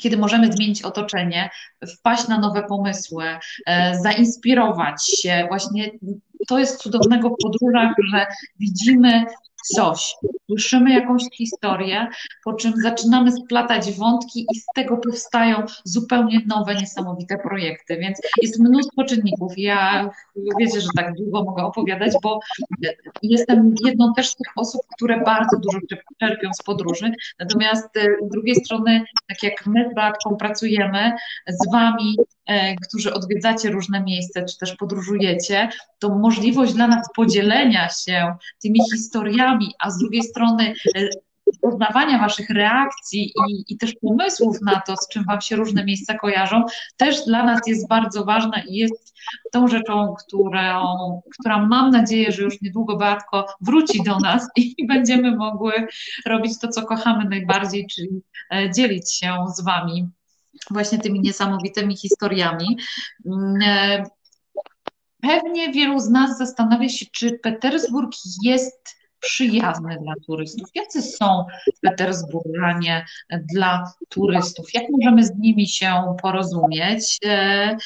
[0.00, 1.50] kiedy możemy zmienić otoczenie,
[1.98, 3.24] wpaść na nowe pomysły,
[3.66, 5.44] e, zainspirować się.
[5.48, 5.90] Właśnie
[6.48, 8.26] to jest cudownego w podróżach, że
[8.58, 9.24] widzimy
[9.64, 10.14] coś,
[10.46, 12.06] słyszymy jakąś historię,
[12.44, 18.60] po czym zaczynamy splatać wątki i z tego powstają zupełnie nowe, niesamowite projekty, więc jest
[18.60, 19.52] mnóstwo czynników.
[19.56, 20.10] Ja
[20.58, 22.40] wiecie, że tak długo mogę opowiadać, bo
[23.22, 25.78] jestem jedną też z tych osób, które bardzo dużo
[26.20, 31.12] czerpią z podróży, natomiast e, z drugiej strony, tak jak my z pracujemy
[31.48, 32.16] z Wami,
[32.88, 39.74] którzy odwiedzacie różne miejsca, czy też podróżujecie, to możliwość dla nas podzielenia się tymi historiami,
[39.78, 41.08] a z drugiej strony e,
[41.60, 46.14] poznawania Waszych reakcji i, i też pomysłów na to, z czym Wam się różne miejsca
[46.14, 46.64] kojarzą,
[46.96, 49.14] też dla nas jest bardzo ważna i jest
[49.52, 55.36] tą rzeczą, którą, która mam nadzieję, że już niedługo Beatko wróci do nas i będziemy
[55.36, 55.72] mogły
[56.26, 58.22] robić to, co kochamy najbardziej, czyli
[58.54, 60.08] e, dzielić się z Wami
[60.70, 62.78] właśnie tymi niesamowitymi historiami.
[63.26, 64.04] Mm, e,
[65.22, 68.10] Pewnie wielu z nas zastanawia się, czy Petersburg
[68.42, 70.68] jest przyjazny dla turystów?
[70.74, 71.44] Jacy są
[71.82, 73.06] Petersburganie
[73.54, 74.74] dla turystów?
[74.74, 77.18] Jak możemy z nimi się porozumieć?
[77.24, 77.76] E,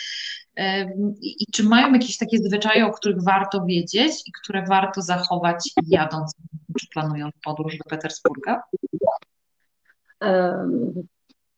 [0.56, 0.84] e,
[1.22, 6.34] I czy mają jakieś takie zwyczaje, o których warto wiedzieć i które warto zachować jadąc
[6.80, 8.62] czy planując podróż do Petersburga?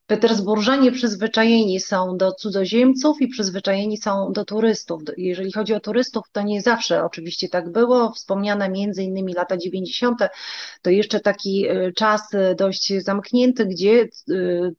[0.07, 5.03] Petersburżanie przyzwyczajeni są do cudzoziemców i przyzwyczajeni są do turystów.
[5.17, 8.13] Jeżeli chodzi o turystów, to nie zawsze oczywiście tak było.
[8.13, 10.19] Wspomniane między innymi lata 90.
[10.83, 14.07] to jeszcze taki e, czas e, dość zamknięty, gdzie e,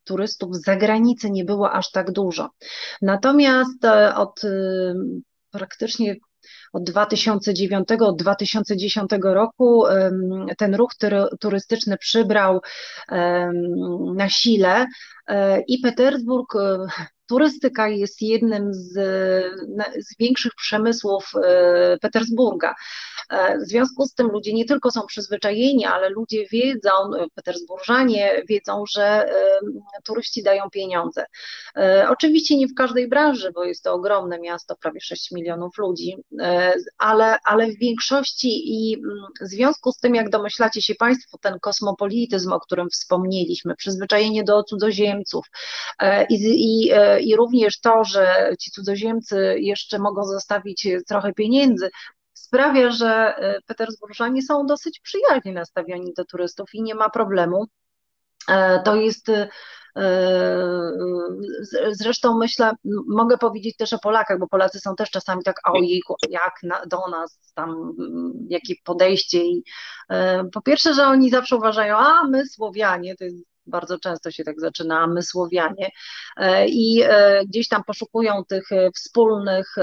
[0.04, 2.50] turystów z zagranicy nie było aż tak dużo.
[3.02, 4.42] Natomiast od
[5.52, 6.16] praktycznie
[6.74, 9.84] od 2009, od 2010 roku
[10.58, 10.92] ten ruch
[11.40, 12.62] turystyczny przybrał
[14.16, 14.86] na sile
[15.68, 16.54] i Petersburg
[17.28, 18.94] turystyka jest jednym z,
[20.00, 22.76] z, większych przemysłów e, Petersburga.
[23.30, 26.92] E, w związku z tym ludzie nie tylko są przyzwyczajeni, ale ludzie wiedzą,
[27.36, 29.32] petersburżanie wiedzą, że e,
[30.04, 31.26] turyści dają pieniądze.
[32.10, 36.16] Oczywiście nie w każdej branży, bo jest to ogromne miasto, prawie 6 milionów ludzi,
[36.98, 41.60] ale, ale w większości i mm, w związku z tym, jak domyślacie się Państwo, ten
[41.60, 45.46] kosmopolityzm, o którym wspomnieliśmy, przyzwyczajenie do cudzoziemców
[46.30, 51.90] i, i i również to, że ci cudzoziemcy jeszcze mogą zostawić trochę pieniędzy,
[52.38, 57.66] sprawia, że e, Petersburżanie są dosyć przyjaźnie nastawieni do turystów i nie ma problemu.
[58.50, 59.48] E, to jest e,
[61.92, 62.72] Zresztą myślę,
[63.08, 67.08] mogę powiedzieć też o Polakach, bo Polacy są też czasami tak, ojejku, jak na, do
[67.12, 67.94] nas tam,
[68.50, 69.64] jakie podejście i
[70.54, 74.60] po pierwsze, że oni zawsze uważają, a my Słowianie, to jest bardzo często się tak
[74.60, 75.90] zaczyna, a my Słowianie,
[76.38, 79.76] e, i e, gdzieś tam poszukują tych e, wspólnych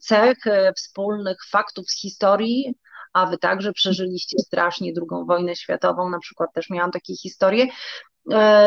[0.00, 0.38] cech,
[0.76, 2.74] wspólnych faktów z historii,
[3.12, 7.66] a wy także przeżyliście strasznie drugą wojnę światową, na przykład też miałam takie historie.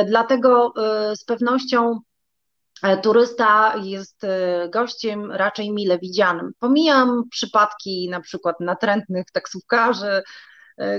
[0.06, 0.74] Dlatego
[1.16, 2.00] z pewnością
[3.04, 4.22] turysta jest
[4.70, 6.52] gościem raczej mile widzianym.
[6.60, 10.24] Pomijam przypadki na przykład natrętnych taksówkarzy,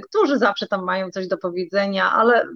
[0.08, 2.48] którzy zawsze tam mają coś do powiedzenia, ale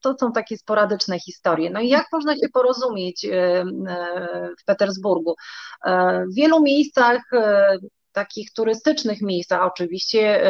[0.00, 1.70] to są takie sporadyczne historie.
[1.70, 3.64] No i jak można się porozumieć e, e,
[4.60, 5.34] w Petersburgu?
[5.84, 7.22] E, w wielu miejscach
[8.12, 10.42] takich turystycznych miejscach oczywiście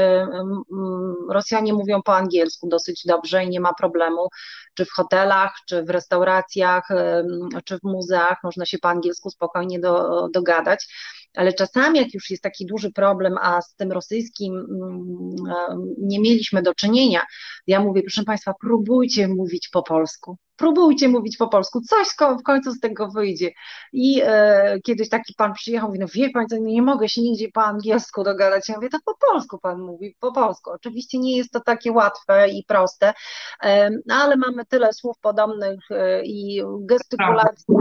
[1.31, 4.29] Rosjanie mówią po angielsku dosyć dobrze i nie ma problemu,
[4.75, 6.89] czy w hotelach, czy w restauracjach,
[7.65, 10.87] czy w muzeach można się po angielsku spokojnie do, dogadać
[11.37, 16.63] ale czasami jak już jest taki duży problem, a z tym rosyjskim mm, nie mieliśmy
[16.63, 17.21] do czynienia,
[17.67, 22.09] ja mówię, proszę Państwa, próbujcie mówić po polsku, próbujcie mówić po polsku, coś
[22.41, 23.51] w końcu z tego wyjdzie.
[23.93, 27.63] I e, kiedyś taki pan przyjechał, mówi, no wie pan, nie mogę się nigdzie po
[27.63, 28.69] angielsku dogadać.
[28.69, 30.71] Ja mówię, to po polsku pan mówi, po polsku.
[30.71, 33.13] Oczywiście nie jest to takie łatwe i proste,
[33.65, 37.75] e, ale mamy tyle słów podobnych e, i gestykulacji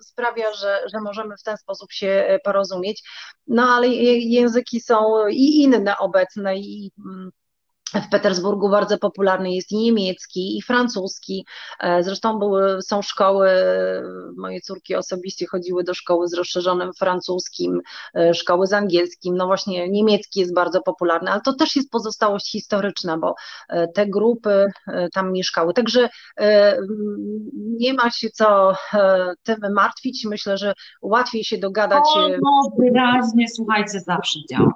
[0.00, 3.02] sprawia, że, że możemy w ten sposób się e, porozumieć.
[3.46, 7.30] No ale języki są i inne obecne i mm,
[7.94, 11.46] w Petersburgu bardzo popularny jest niemiecki, i francuski.
[11.80, 13.50] E, zresztą były, są szkoły,
[14.36, 17.80] moje córki osobiście chodziły do szkoły z rozszerzonym francuskim,
[18.14, 19.36] e, szkoły z angielskim.
[19.36, 23.34] No właśnie niemiecki jest bardzo popularny, ale to też jest pozostałość historyczna, bo
[23.68, 24.66] e, te grupy
[25.14, 25.74] tam mieszkały.
[25.74, 26.08] Także
[27.56, 28.72] nie ma się co
[29.42, 30.24] tym martwić.
[30.24, 30.72] Myślę, że
[31.02, 32.04] łatwiej się dogadać.
[32.14, 34.74] O, no, wyraźnie, słuchajcie, zawsze działa.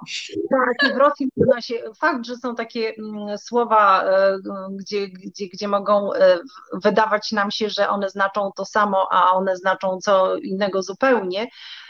[0.49, 1.29] Tak, w Rosji
[1.61, 2.93] się, fakt, że są takie
[3.37, 4.37] słowa, e,
[4.71, 6.39] gdzie, gdzie, gdzie mogą e,
[6.83, 11.47] wydawać nam się, że one znaczą to samo, a one znaczą co innego zupełnie,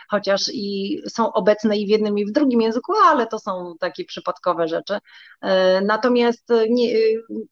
[0.10, 4.06] chociaż i są obecne i w jednym, i w drugim języku, ale to są takie
[4.06, 4.98] przypadkowe rzeczy.
[5.42, 6.94] E, natomiast nie,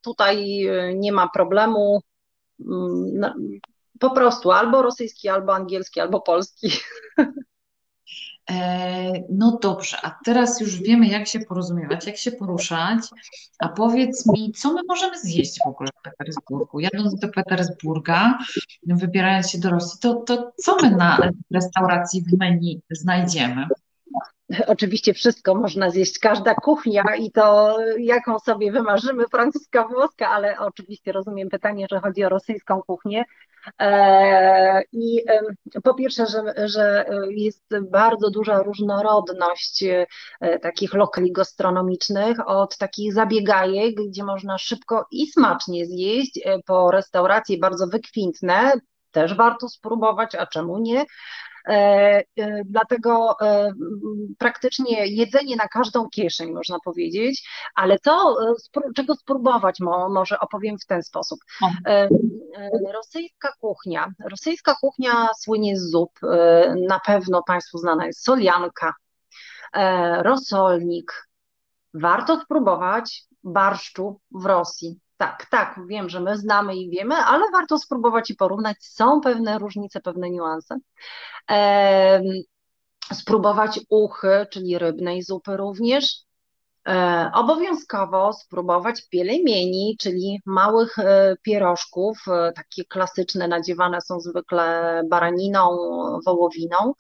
[0.02, 2.02] tutaj nie ma problemu.
[2.60, 3.34] Mm,
[4.00, 6.72] po prostu albo rosyjski, albo angielski, albo polski.
[8.50, 13.00] E, no dobrze, a teraz już wiemy, jak się porozumiewać, jak się poruszać.
[13.60, 16.80] A powiedz mi, co my możemy zjeść w ogóle w Petersburgu?
[16.80, 18.38] Jadąc do Petersburga,
[18.84, 21.20] wybierając się do Rosji, to, to co my na
[21.52, 23.68] restauracji w menu znajdziemy?
[24.68, 31.12] Oczywiście wszystko można zjeść, każda kuchnia i to jaką sobie wymarzymy, francuska, włoska, ale oczywiście
[31.12, 33.26] rozumiem pytanie, że chodzi o rosyjską kuchnię.
[33.80, 35.24] E, I
[35.84, 43.96] po pierwsze, że, że jest bardzo duża różnorodność e, takich lokali gastronomicznych, od takich zabiegajek,
[44.08, 48.74] gdzie można szybko i smacznie zjeść, e, po restauracje bardzo wykwintne,
[49.12, 51.06] też warto spróbować, a czemu nie?
[52.66, 53.36] Dlatego
[54.38, 58.36] praktycznie jedzenie na każdą kieszeń, można powiedzieć, ale co,
[58.96, 61.40] czego spróbować, może opowiem w ten sposób.
[62.94, 64.12] Rosyjska kuchnia.
[64.30, 66.12] Rosyjska kuchnia słynie z zup.
[66.88, 68.94] Na pewno Państwu znana jest solianka,
[70.22, 71.28] rosolnik.
[71.94, 75.00] Warto spróbować barszczu w Rosji.
[75.22, 78.78] Tak, tak, wiem, że my znamy i wiemy, ale warto spróbować i porównać.
[78.80, 80.78] Są pewne różnice, pewne niuanse.
[83.14, 86.16] Spróbować uchy, czyli rybnej zupy również.
[86.88, 95.78] E, obowiązkowo spróbować pielemieni, czyli małych e, pierożków, e, takie klasyczne, nadziewane są zwykle baraniną,
[96.26, 96.94] wołowiną.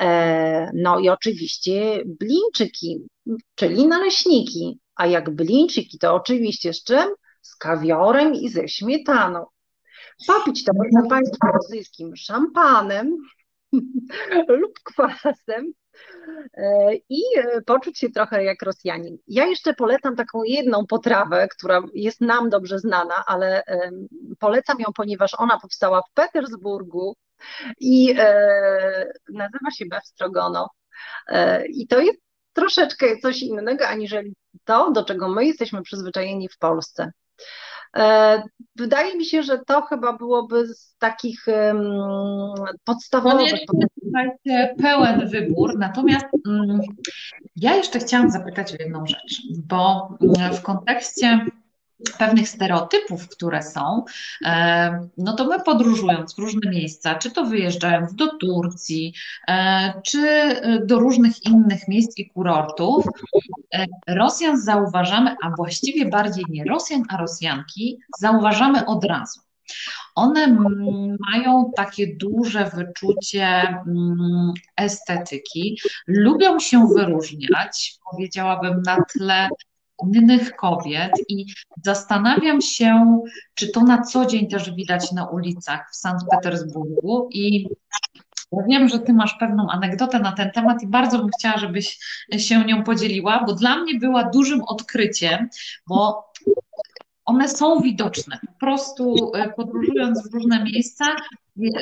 [0.00, 3.08] E, no i oczywiście blinczyki,
[3.54, 4.80] czyli naleśniki.
[4.96, 7.08] A jak blinczyki, to oczywiście z czym?
[7.46, 9.46] Z kawiorem i ze śmietaną.
[10.26, 13.16] Popić to można Państwu rosyjskim szampanem
[14.60, 15.72] lub kwasem
[16.54, 19.18] e, i e, poczuć się trochę jak Rosjanin.
[19.28, 23.62] Ja jeszcze polecam taką jedną potrawę, która jest nam dobrze znana, ale
[24.38, 27.16] polecam ją, ponieważ ona powstała w Petersburgu
[27.80, 30.68] i e, nazywa się Bewstrogono.
[31.68, 32.20] I to jest
[32.52, 34.34] troszeczkę coś innego, aniżeli
[34.64, 37.12] to, do czego my jesteśmy przyzwyczajeni w Polsce.
[37.96, 38.42] E,
[38.76, 41.46] wydaje mi się, że to chyba byłoby z takich
[42.84, 43.52] podstawowych.
[44.12, 44.20] No
[44.82, 46.80] pełen wybór, natomiast mm,
[47.56, 50.08] ja jeszcze chciałam zapytać o jedną rzecz, bo
[50.52, 51.46] w kontekście
[52.18, 54.04] pewnych stereotypów, które są,
[54.44, 59.14] e, no to my podróżując w różne miejsca, czy to wyjeżdżając do Turcji,
[59.48, 60.20] e, czy
[60.86, 63.06] do różnych innych miejsc i kurortów,
[63.74, 69.40] e, Rosjan zauważamy, a właściwie bardziej nie Rosjan, a Rosjanki zauważamy od razu.
[70.14, 70.56] One
[71.32, 79.48] mają takie duże wyczucie mm, estetyki, lubią się wyróżniać, powiedziałabym, na tle
[80.14, 81.46] innych kobiet i
[81.84, 83.20] zastanawiam się,
[83.54, 87.68] czy to na co dzień też widać na ulicach w Sankt Petersburgu i
[88.52, 91.98] ja wiem, że ty masz pewną anegdotę na ten temat i bardzo bym chciała, żebyś
[92.38, 95.48] się nią podzieliła, bo dla mnie była dużym odkryciem,
[95.88, 96.24] bo
[97.24, 98.38] one są widoczne.
[98.46, 101.04] Po prostu e, podróżując w różne miejsca,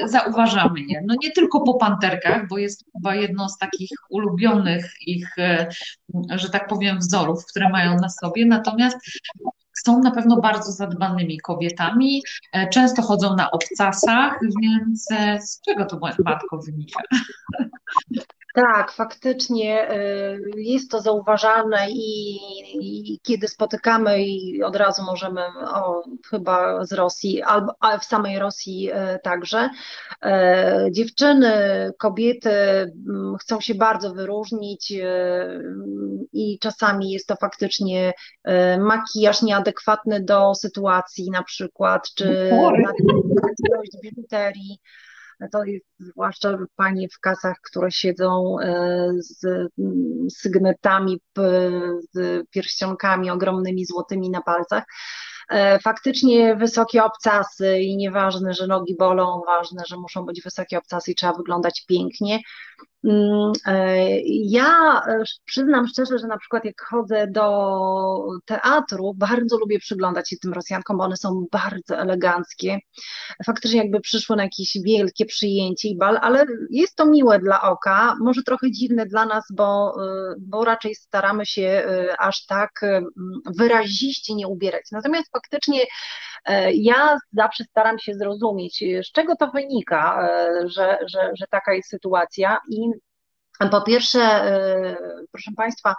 [0.05, 1.03] zauważamy je.
[1.07, 5.69] No nie tylko po panterkach, bo jest chyba jedno z takich ulubionych ich, e,
[6.31, 8.97] że tak powiem, wzorów, które mają na sobie, natomiast
[9.85, 12.23] są na pewno bardzo zadbanymi kobietami,
[12.53, 15.09] e, często chodzą na obcasach, więc
[15.41, 17.01] z czego to matko wynika?
[18.55, 22.37] Tak, faktycznie y, jest to zauważalne i,
[22.81, 25.41] i, kiedy spotykamy i od razu możemy,
[25.75, 29.71] o, chyba z Rosji, albo w samej Rosji y, także,
[30.25, 30.29] y,
[30.91, 31.53] dziewczyny,
[31.99, 34.93] kobiety mm, chcą się bardzo wyróżnić
[36.33, 38.13] i czasami jest to faktycznie
[38.79, 42.51] makijaż nieadekwatny do sytuacji na przykład, czy
[43.69, 44.79] ilość biżuterii
[45.53, 49.69] to jest zwłaszcza panie w kasach, które siedzą e, z
[50.37, 51.21] sygnetami,
[52.13, 54.85] z pierścionkami ogromnymi złotymi na palcach.
[55.49, 61.11] E, faktycznie wysokie obcasy i nieważne, że nogi bolą, ważne, że muszą być wysokie obcasy
[61.11, 62.39] i trzeba wyglądać pięknie.
[63.05, 69.79] Mm, e, ja e, przyznam szczerze, że na przykład jak chodzę do teatru, bardzo lubię
[69.79, 72.79] przyglądać się tym Rosjankom, bo one są bardzo eleganckie.
[73.47, 78.15] Faktycznie jakby przyszły na jakieś wielkie przyjęcie i bal, ale jest to miłe dla oka,
[78.21, 81.87] może trochę dziwne dla nas, bo, e, bo raczej staramy się
[82.19, 82.71] aż tak
[83.59, 84.83] wyraziście nie ubierać.
[84.93, 85.81] Natomiast faktycznie
[86.73, 90.29] ja zawsze staram się zrozumieć, z czego to wynika,
[90.65, 92.94] że, że, że taka jest sytuacja i
[93.71, 94.97] po pierwsze, e,
[95.33, 95.95] proszę Państwa,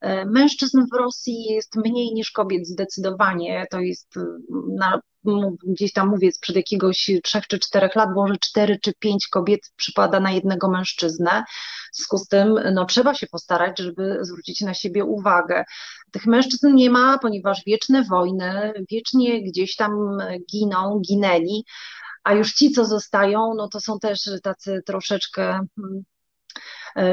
[0.00, 3.66] e, mężczyzn w Rosji jest mniej niż kobiet zdecydowanie.
[3.70, 4.24] To jest e,
[4.76, 5.00] na,
[5.66, 10.20] gdzieś tam mówię, sprzed jakiegoś trzech czy czterech lat, może cztery czy pięć kobiet przypada
[10.20, 11.44] na jednego mężczyznę.
[11.92, 15.64] W związku z tym no, trzeba się postarać, żeby zwrócić na siebie uwagę.
[16.12, 20.18] Tych mężczyzn nie ma, ponieważ wieczne wojny, wiecznie gdzieś tam
[20.52, 21.64] giną, ginęli,
[22.24, 25.42] a już ci, co zostają, no to są też tacy troszeczkę
[25.76, 26.04] hmm,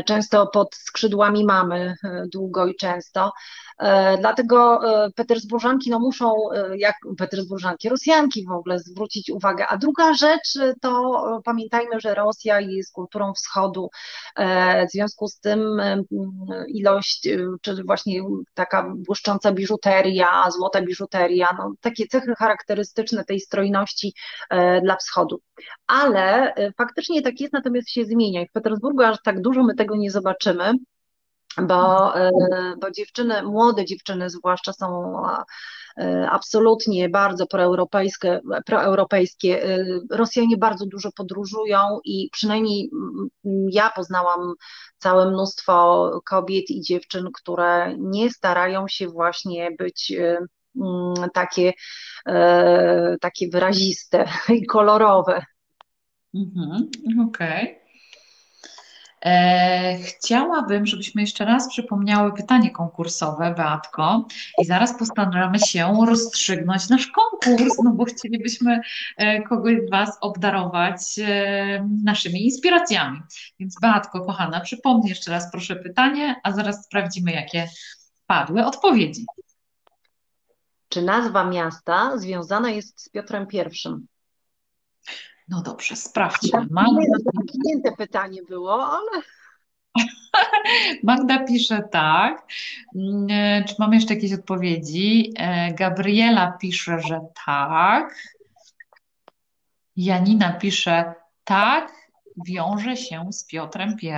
[0.05, 3.31] często pod skrzydłami mamy e, długo i często.
[3.79, 9.67] E, dlatego e, Petersburżanki no muszą, e, jak Petersburżanki, Rosjanki w ogóle zwrócić uwagę.
[9.67, 13.89] A druga rzecz to pamiętajmy, że Rosja jest kulturą wschodu,
[14.87, 15.81] w związku z tym
[16.67, 17.29] ilość,
[17.61, 18.21] czy właśnie
[18.53, 24.13] taka błyszcząca biżuteria, złota biżuteria, no takie cechy charakterystyczne tej strojności
[24.83, 25.39] dla wschodu.
[25.87, 30.11] Ale faktycznie tak jest, natomiast się zmienia w Petersburgu aż tak dużo my tego nie
[30.11, 30.73] zobaczymy
[31.61, 32.31] bo, e,
[32.81, 35.13] bo dziewczyny, młode dziewczyny zwłaszcza są
[35.97, 39.63] e, absolutnie bardzo proeuropejskie, proeuropejskie.
[39.63, 42.89] E, Rosjanie bardzo dużo podróżują i przynajmniej
[43.71, 44.53] ja poznałam
[44.97, 50.13] całe mnóstwo kobiet i dziewczyn, które nie starają się właśnie być
[51.33, 51.73] takie,
[53.21, 55.45] takie wyraziste i kolorowe.
[56.33, 56.89] Mhm,
[57.29, 57.63] Okej.
[57.63, 57.84] Okay.
[59.25, 64.25] E, chciałabym, żebyśmy jeszcze raz przypomniały pytanie konkursowe, Beatko,
[64.61, 68.81] i zaraz postaramy się rozstrzygnąć nasz konkurs, no bo chcielibyśmy
[69.17, 73.19] e, kogoś z Was obdarować e, naszymi inspiracjami.
[73.59, 77.69] Więc Beatko, kochana, przypomnij jeszcze raz proszę pytanie, a zaraz sprawdzimy, jakie
[78.27, 79.25] padły odpowiedzi.
[80.89, 84.14] Czy nazwa miasta związana jest z Piotrem I?
[85.47, 86.67] No dobrze, sprawdźmy.
[86.71, 87.01] Magda...
[87.33, 89.21] Zamknięte pytanie było, ale...
[91.03, 92.47] Magda pisze tak.
[92.95, 95.33] Mm, czy mamy jeszcze jakieś odpowiedzi?
[95.37, 98.15] E, Gabriela pisze, że tak.
[99.95, 101.13] Janina pisze
[101.43, 101.91] tak,
[102.45, 104.11] wiąże się z Piotrem I.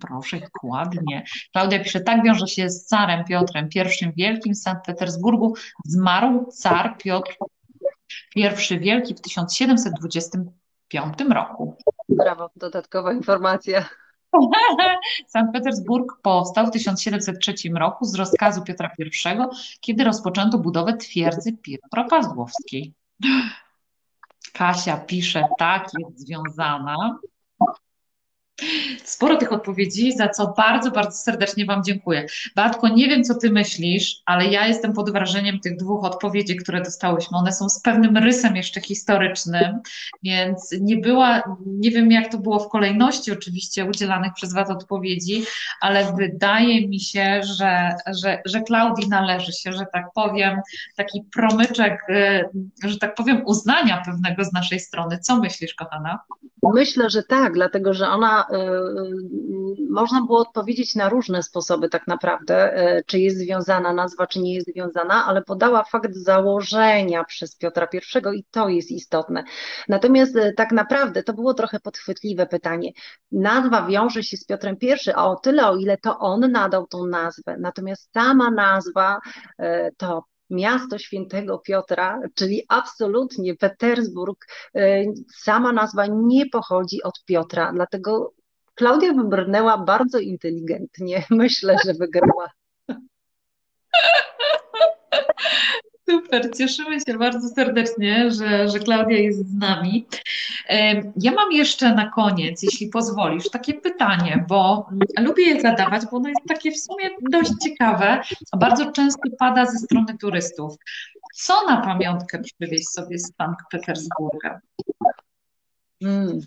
[0.00, 1.24] Proszę, dokładnie.
[1.52, 5.54] Klaudia pisze, tak wiąże się z carem Piotrem I Wielkim w Sankt Petersburgu.
[5.84, 7.36] Zmarł car Piotr
[8.36, 10.38] I Wielki w 1720
[10.94, 11.76] 1995 roku.
[12.08, 13.88] Brawo, dodatkowa informacja.
[15.26, 19.04] Sankt Petersburg powstał w 1703 roku z rozkazu Piotra I,
[19.80, 22.06] kiedy rozpoczęto budowę twierdzy Piotra.
[24.52, 27.18] Kasia pisze, tak, jest związana.
[29.04, 32.26] Sporo tych odpowiedzi, za co bardzo, bardzo serdecznie Wam dziękuję.
[32.56, 36.80] Bartko, nie wiem, co Ty myślisz, ale ja jestem pod wrażeniem tych dwóch odpowiedzi, które
[36.80, 37.38] dostałyśmy.
[37.38, 39.80] One są z pewnym rysem jeszcze historycznym,
[40.22, 45.44] więc nie była, nie wiem, jak to było w kolejności oczywiście udzielanych przez Was odpowiedzi,
[45.80, 50.60] ale wydaje mi się, że, że, że Klaudii należy się, że tak powiem,
[50.96, 55.18] taki promyczek, y, że tak powiem, uznania pewnego z naszej strony.
[55.18, 56.18] Co myślisz, kochana?
[56.72, 62.06] Myślę, że tak, dlatego że ona, y, y, można było odpowiedzieć na różne sposoby tak
[62.06, 67.56] naprawdę, y, czy jest związana nazwa, czy nie jest związana, ale podała fakt założenia przez
[67.56, 69.44] Piotra I i to jest istotne.
[69.88, 72.92] Natomiast tak naprawdę to było trochę podchwytliwe pytanie.
[73.32, 77.06] Nazwa wiąże się z Piotrem I, a o tyle, o ile to on nadał tą
[77.06, 77.56] nazwę.
[77.58, 79.20] Natomiast sama nazwa
[79.96, 85.04] to miasto świętego Piotra, czyli absolutnie Petersburg, e,
[85.36, 88.32] sama nazwa nie pochodzi od Piotra, dlatego
[88.74, 91.24] Klaudia wybrnęła bardzo inteligentnie.
[91.30, 92.50] Myślę, że wygrała.
[96.10, 100.06] Super, cieszymy się bardzo serdecznie, że, że Klaudia jest z nami.
[101.16, 106.28] Ja mam jeszcze na koniec, jeśli pozwolisz, takie pytanie, bo lubię je zadawać, bo ono
[106.28, 108.20] jest takie w sumie dość ciekawe,
[108.52, 110.76] a bardzo często pada ze strony turystów.
[111.34, 114.60] Co na pamiątkę przywieźć sobie z Sankt Petersburga?
[116.02, 116.40] Hmm.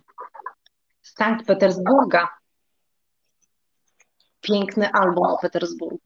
[1.01, 2.27] Sankt Petersburga.
[4.41, 5.99] Piękny album o Petersburgu.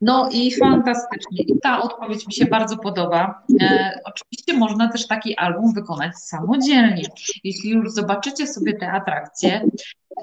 [0.00, 1.42] No i fantastycznie.
[1.42, 3.42] I ta odpowiedź mi się bardzo podoba.
[3.60, 7.02] E, oczywiście można też taki album wykonać samodzielnie.
[7.44, 9.60] Jeśli już zobaczycie sobie te atrakcje,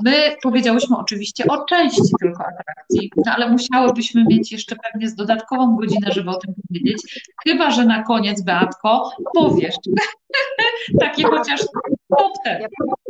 [0.02, 5.76] My powiedziałyśmy oczywiście o części tylko atrakcji, no ale musiałybyśmy mieć jeszcze pewnie z dodatkową
[5.76, 7.22] godzinę, żeby o tym powiedzieć.
[7.48, 9.76] Chyba, że na koniec, Beatko, powiesz
[11.00, 11.62] takie chociaż
[12.46, 12.68] Ja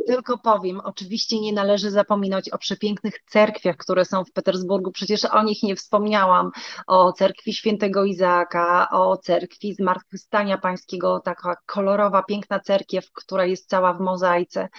[0.07, 4.91] tylko powiem, oczywiście nie należy zapominać o przepięknych cerkwiach, które są w Petersburgu.
[4.91, 6.51] Przecież o nich nie wspomniałam.
[6.87, 13.93] O cerkwi świętego Izaaka, o cerkwi Zmartwychwstania Pańskiego, taka kolorowa, piękna cerkiew, która jest cała
[13.93, 14.69] w mozaice.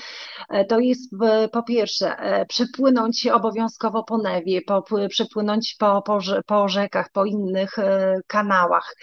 [0.48, 1.14] E, to jest
[1.52, 7.78] po pierwsze e, przepłynąć obowiązkowo po Newie, po, przepłynąć po, po, po rzekach, po innych
[7.78, 8.94] e, kanałach.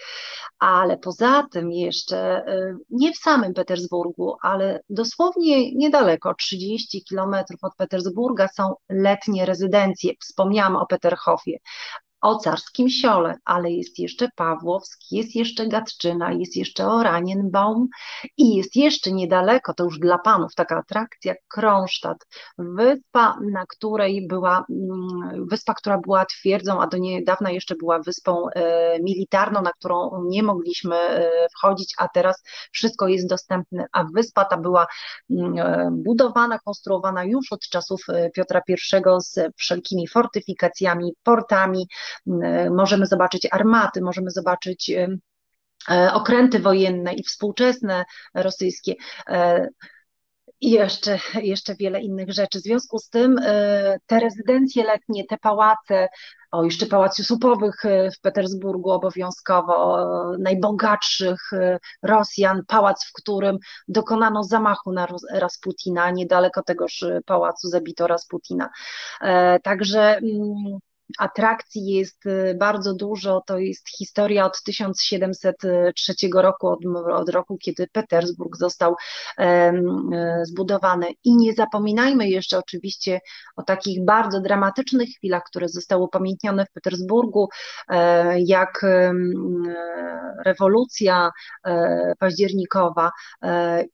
[0.58, 2.44] Ale poza tym jeszcze
[2.90, 4.80] nie w samym Petersburgu, ale
[5.12, 10.12] dosłownie niedaleko, 30 kilometrów od Petersburga są letnie rezydencje.
[10.20, 11.58] Wspomniałam o Peterhofie.
[12.22, 17.88] O carskim siole, ale jest jeszcze Pawłowsk, jest jeszcze Gatczyna, jest jeszcze Oranienbaum
[18.36, 22.26] i jest jeszcze niedaleko, to już dla panów taka atrakcja, Kronstadt,
[22.58, 28.48] wyspa, na której była, mm, wyspa, która była twierdzą, a do niedawna jeszcze była wyspą
[28.48, 32.42] e, militarną, na którą nie mogliśmy e, wchodzić, a teraz
[32.72, 34.86] wszystko jest dostępne, a wyspa ta była
[35.30, 38.00] mm, e, budowana, konstruowana już od czasów
[38.34, 38.74] Piotra I
[39.18, 41.86] z wszelkimi fortyfikacjami, portami,
[42.70, 44.92] możemy zobaczyć armaty, możemy zobaczyć
[46.12, 48.94] okręty wojenne i współczesne rosyjskie
[50.62, 52.58] i jeszcze, jeszcze wiele innych rzeczy.
[52.58, 56.08] W związku z tym e, te rezydencje letnie, te pałace,
[56.50, 60.06] o jeszcze pałac Jusupowych e, w Petersburgu obowiązkowo,
[60.38, 63.58] najbogatszych e, Rosjan, pałac, w którym
[63.88, 68.70] dokonano zamachu na Rasputina, niedaleko tegoż pałacu zabito Rasputina.
[69.62, 70.78] Także mm,
[71.18, 73.42] atrakcji jest y, bardzo dużo.
[73.46, 76.78] To jest historia od 1703 roku, od,
[77.12, 78.94] od roku, kiedy Petersburg został
[79.38, 80.10] um,
[80.42, 81.06] zbudowany.
[81.24, 83.20] I nie zapominajmy jeszcze oczywiście
[83.56, 87.48] o takich bardzo dramatycznych chwilach, które zostały upamiętnione w Petersburgu,
[87.88, 88.84] e, jak
[90.44, 91.30] rewolucja
[92.18, 93.10] październikowa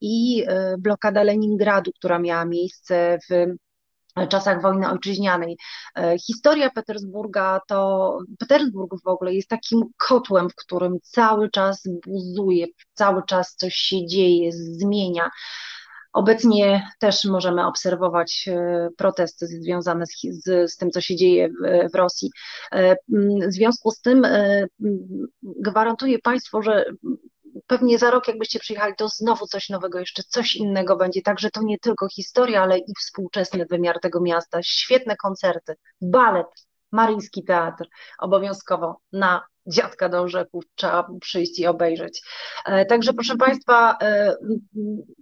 [0.01, 0.45] i
[0.79, 3.57] blokada Leningradu, która miała miejsce w
[4.27, 5.57] czasach wojny ojczyźnianej.
[5.95, 12.67] E, historia Petersburga to, Petersburg w ogóle jest takim kotłem, w którym cały czas buzuje,
[12.95, 15.31] cały czas coś się dzieje, zmienia.
[16.13, 20.13] Obecnie też możemy obserwować e, protesty związane z,
[20.45, 22.31] z, z tym, co się dzieje w, w, Rosji.
[22.73, 22.97] E,
[23.49, 24.27] w związku z tym
[25.43, 26.85] gwarantuję Państwu, że
[27.67, 31.23] pewnie za rok, jakbyście przyjechali, to znowu coś nowego, jeszcze coś innego będzie.
[31.23, 34.59] Także to nie tylko historia, ale i współczesny wymiar tego miasta.
[34.63, 36.47] Świetne koncerty, balet,
[36.93, 42.23] Maryjski Teatr, obowiązkowo na dziadka do orzechów trzeba przyjść i obejrzeć.
[42.67, 44.37] E, także proszę Państwa, e,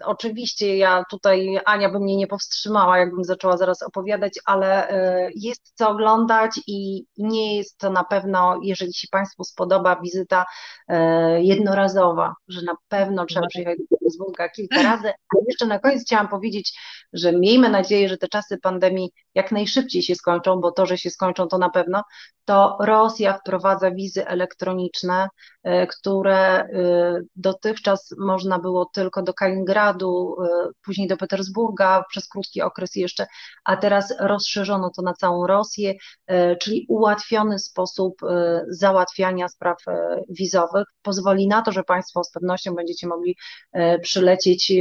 [0.05, 5.73] oczywiście ja tutaj, Ania by mnie nie powstrzymała, jakbym zaczęła zaraz opowiadać, ale e, jest
[5.75, 10.45] co oglądać i nie jest to na pewno, jeżeli się Państwu spodoba wizyta
[11.39, 15.09] jednorazowa, że na pewno trzeba przyjechać do Petersburga kilka razy.
[15.09, 16.79] A jeszcze na koniec chciałam powiedzieć,
[17.13, 21.11] że miejmy nadzieję, że te czasy pandemii jak najszybciej się skończą, bo to, że się
[21.11, 22.03] skończą to na pewno,
[22.45, 25.29] to Rosja wprowadza wizy elektroniczne,
[25.63, 26.67] e, które e,
[27.37, 33.27] dotychczas można było tylko do Kaliningradu, e, później do Petersburga przez krótki okres jeszcze,
[33.65, 35.95] a teraz rozszerzono to na całą Rosję,
[36.61, 38.15] czyli ułatwiony sposób
[38.69, 39.77] załatwiania spraw
[40.29, 40.85] wizowych.
[41.03, 43.37] Pozwoli na to, że Państwo z pewnością będziecie mogli
[44.03, 44.73] przylecieć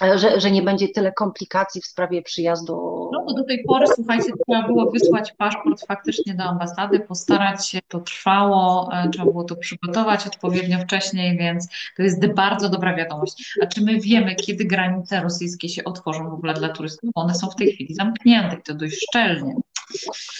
[0.00, 2.74] że, że nie będzie tyle komplikacji w sprawie przyjazdu.
[3.12, 7.78] No bo do tej pory, słuchajcie, trzeba było wysłać paszport faktycznie do ambasady, postarać się,
[7.88, 13.56] to trwało, e, trzeba było to przygotować odpowiednio wcześniej, więc to jest bardzo dobra wiadomość.
[13.62, 17.10] A czy my wiemy, kiedy granice rosyjskie się otworzą w ogóle dla turystów?
[17.14, 19.54] One są w tej chwili zamknięte i to dość szczelnie.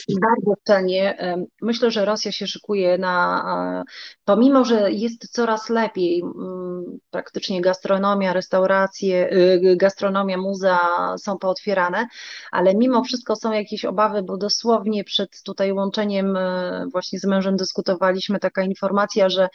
[0.09, 1.19] Bardzo szczelnie.
[1.63, 3.95] Myślę, że Rosja się szykuje na,
[4.25, 6.23] pomimo, że jest coraz lepiej,
[7.11, 12.07] praktycznie gastronomia, restauracje, y, gastronomia, muzea są pootwierane,
[12.53, 17.57] ale mimo wszystko są jakieś obawy, bo dosłownie przed tutaj łączeniem y, właśnie z mężem
[17.57, 19.49] dyskutowaliśmy taka informacja, że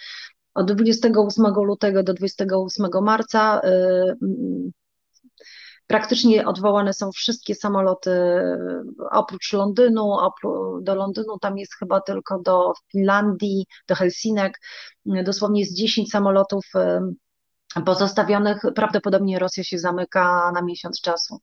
[0.53, 4.17] od 28 lutego do 28 marca y,
[5.89, 8.11] Praktycznie odwołane są wszystkie samoloty
[9.11, 10.17] oprócz Londynu,
[10.81, 14.59] do Londynu tam jest chyba tylko do Finlandii, do Helsinek,
[15.05, 16.65] dosłownie jest 10 samolotów
[17.85, 21.39] pozostawionych, prawdopodobnie Rosja się zamyka na miesiąc czasu.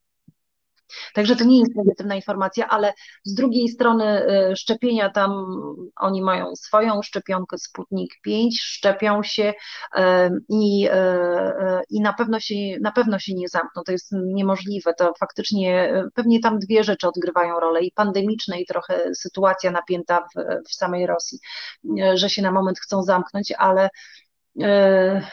[1.14, 2.92] Także to nie jest negatywna informacja, ale
[3.24, 5.46] z drugiej strony y, szczepienia tam
[5.96, 9.54] oni mają swoją szczepionkę Sputnik 5, szczepią się
[9.98, 10.02] y,
[10.48, 10.92] i, y,
[11.90, 13.82] i na, pewno się, na pewno się nie zamkną.
[13.82, 14.94] To jest niemożliwe.
[14.94, 20.68] To faktycznie pewnie tam dwie rzeczy odgrywają rolę i pandemiczne, i trochę sytuacja napięta w,
[20.68, 21.38] w samej Rosji,
[22.14, 23.88] że się na moment chcą zamknąć, ale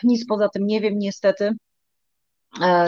[0.04, 1.52] nic poza tym nie wiem niestety.
[2.62, 2.86] E,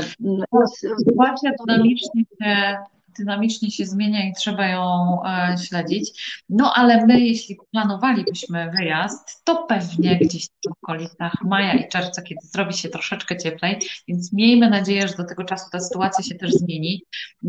[0.98, 2.78] sytuacja dynamicznie się
[3.18, 6.42] dynamicznie się zmienia i trzeba ją e, śledzić.
[6.50, 12.48] No ale my, jeśli planowalibyśmy wyjazd, to pewnie gdzieś w okolicach maja i czerwca, kiedy
[12.48, 16.52] zrobi się troszeczkę cieplej, więc miejmy nadzieję, że do tego czasu ta sytuacja się też
[16.52, 17.04] zmieni.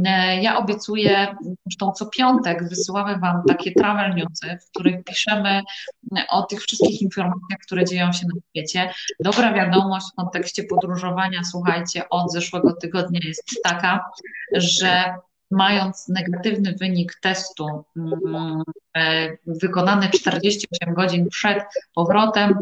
[0.05, 1.37] E, ja obiecuję,
[1.67, 5.63] zresztą co piątek wysyłamy Wam takie travel newsy, w których piszemy
[6.31, 8.95] o tych wszystkich informacjach, które dzieją się na świecie.
[9.21, 14.05] Dobra wiadomość w kontekście podróżowania, słuchajcie, od zeszłego tygodnia jest taka,
[14.53, 15.15] że
[15.51, 18.63] mając negatywny wynik testu mm,
[18.97, 21.65] e, wykonany 48 godzin przed
[21.95, 22.59] powrotem,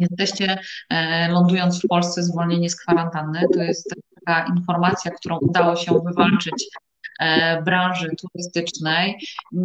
[0.00, 0.58] jesteście
[0.90, 3.40] e, lądując w Polsce zwolnieni z kwarantanny.
[3.54, 6.68] To jest taka informacja, którą udało się wywalczyć
[7.64, 9.18] branży turystycznej.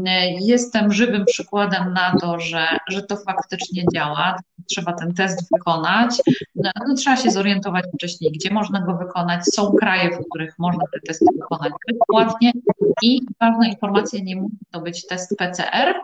[0.08, 4.36] E, jestem żywym przykładem na to, że, że to faktycznie działa.
[4.70, 6.22] Trzeba ten test wykonać.
[6.56, 9.46] No, no, trzeba się zorientować wcześniej, gdzie można go wykonać.
[9.46, 12.52] Są kraje, w których można te testy wykonać bezpłatnie.
[13.02, 15.96] I ważna informacja, nie musi to być test PCR.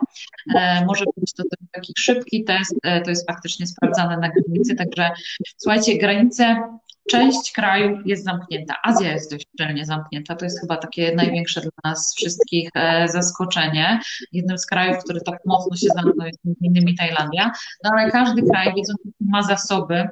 [0.54, 2.74] E, może być to taki szybki test,
[3.04, 4.74] to jest faktycznie sprawdzane na granicy.
[4.74, 5.10] Także
[5.56, 6.62] słuchajcie, granice
[7.10, 8.74] Część krajów jest zamknięta.
[8.82, 10.36] Azja jest dość szczelnie zamknięta.
[10.36, 14.00] To jest chyba takie największe dla nas wszystkich e, zaskoczenie.
[14.32, 17.52] Jednym z krajów, który tak mocno się zamknął jest między innymi Tajlandia.
[17.84, 20.08] No ale każdy kraj, wiedząc, ma zasoby,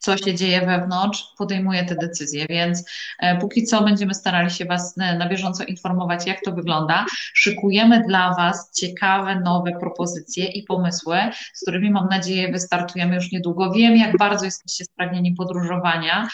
[0.00, 2.46] co się dzieje wewnątrz, podejmuje te decyzje.
[2.48, 2.84] Więc
[3.18, 7.06] e, póki co będziemy starali się Was e, na bieżąco informować, jak to wygląda.
[7.34, 11.18] Szykujemy dla Was ciekawe, nowe propozycje i pomysły,
[11.54, 13.72] z którymi mam nadzieję wystartujemy już niedługo.
[13.72, 16.28] Wiem, jak bardzo jesteście spragnieni podróżowania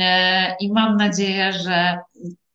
[0.00, 1.98] e, i mam nadzieję, że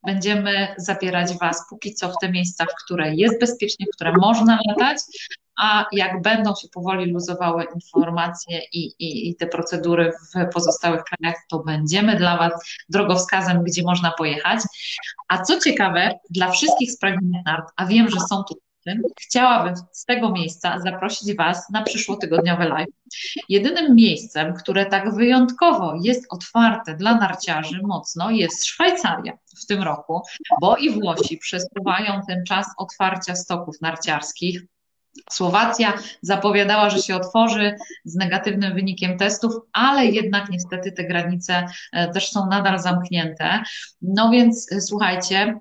[0.06, 4.58] będziemy zabierać Was póki co w te miejsca, w które jest bezpiecznie, w które można
[4.68, 4.98] latać,
[5.56, 11.36] a jak będą się powoli luzowały informacje i, i, i te procedury w pozostałych krajach,
[11.50, 12.52] to będziemy dla Was
[12.88, 14.60] drogowskazem, gdzie można pojechać.
[15.28, 18.58] A co ciekawe, dla wszystkich spragnionych nart, a wiem, że są tu
[19.20, 22.88] chciałabym z tego miejsca zaprosić Was na przyszłotygodniowy live.
[23.48, 30.22] Jedynym miejscem, które tak wyjątkowo jest otwarte dla narciarzy mocno, jest Szwajcaria w tym roku,
[30.60, 34.62] bo i Włosi przesuwają ten czas otwarcia stoków narciarskich
[35.30, 37.74] Słowacja zapowiadała, że się otworzy
[38.04, 43.62] z negatywnym wynikiem testów, ale jednak niestety te granice e, też są nadal zamknięte.
[44.02, 45.60] No więc e, słuchajcie,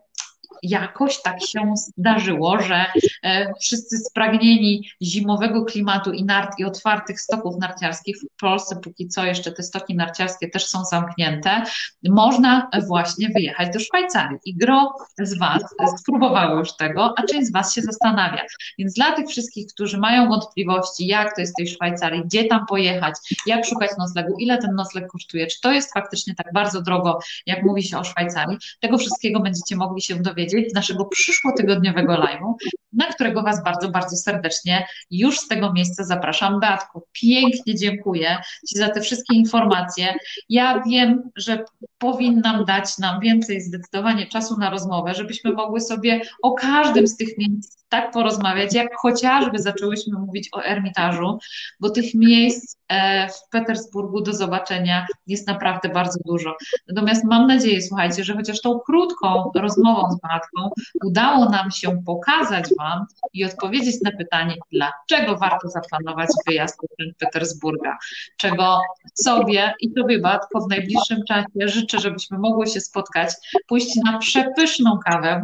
[0.69, 2.85] jakoś tak się zdarzyło, że
[3.23, 9.25] e, wszyscy spragnieni zimowego klimatu i nart i otwartych stoków narciarskich w Polsce póki co
[9.25, 11.63] jeszcze te stoki narciarskie też są zamknięte,
[12.03, 14.37] można właśnie wyjechać do Szwajcarii.
[14.45, 15.61] I gro z Was
[15.99, 18.41] spróbowało już tego, a część z Was się zastanawia.
[18.79, 22.65] Więc dla tych wszystkich, którzy mają wątpliwości, jak to jest w tej Szwajcarii, gdzie tam
[22.65, 23.15] pojechać,
[23.45, 27.63] jak szukać noclegu, ile ten nocleg kosztuje, czy to jest faktycznie tak bardzo drogo, jak
[27.63, 32.53] mówi się o Szwajcarii, tego wszystkiego będziecie mogli się dowiedzieć naszego przyszłotygodniowego live'u,
[32.95, 36.59] na którego Was bardzo, bardzo serdecznie już z tego miejsca zapraszam.
[36.59, 38.37] Beatko, pięknie dziękuję
[38.69, 40.15] Ci za te wszystkie informacje.
[40.49, 41.65] Ja wiem, że
[41.97, 47.37] powinnam dać nam więcej zdecydowanie czasu na rozmowę, żebyśmy mogły sobie o każdym z tych
[47.37, 51.39] miejsc tak porozmawiać, jak chociażby zaczęłyśmy mówić o Ermitażu,
[51.79, 56.57] bo tych miejsc e, w Petersburgu do zobaczenia jest naprawdę bardzo dużo.
[56.87, 60.69] Natomiast mam nadzieję, słuchajcie, że chociaż tą krótką rozmową z Matką
[61.03, 62.84] udało nam się pokazać Wam
[63.33, 67.97] i odpowiedzieć na pytanie, dlaczego warto zaplanować wyjazd do Petersburga,
[68.37, 68.79] czego
[69.13, 73.29] sobie i Tobie, Matko, w najbliższym czasie życzę, żebyśmy mogły się spotkać,
[73.67, 75.43] pójść na przepyszną kawę,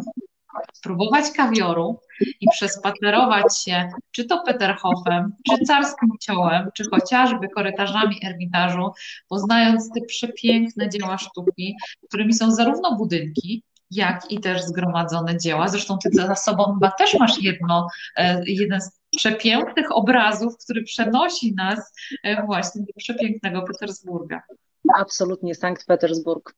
[0.74, 2.00] spróbować kawioru
[2.42, 8.92] i przespacerować się czy to Peterhofem, czy Carskim Ciołem, czy chociażby korytarzami Ermitażu,
[9.30, 11.76] poznając te przepiękne dzieła sztuki,
[12.08, 15.68] którymi są zarówno budynki, jak i też zgromadzone dzieła.
[15.68, 17.88] Zresztą ty za sobą chyba też masz jedno,
[18.18, 21.94] e, jeden z przepięknych obrazów, który przenosi nas
[22.24, 24.42] e, właśnie do przepięknego Petersburga.
[24.90, 26.54] Absolutnie, Sankt Petersburg.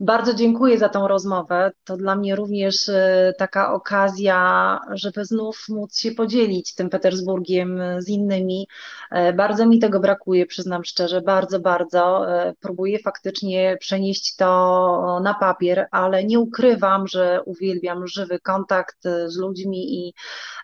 [0.00, 1.72] Bardzo dziękuję za tą rozmowę.
[1.84, 8.08] To dla mnie również e, taka okazja, żeby znów móc się podzielić tym Petersburgiem z
[8.08, 8.68] innymi.
[9.10, 12.30] E, bardzo mi tego brakuje, przyznam szczerze, bardzo, bardzo.
[12.30, 19.36] E, próbuję faktycznie przenieść to na papier, ale nie ukrywam, że uwielbiam żywy kontakt z
[19.36, 20.14] ludźmi i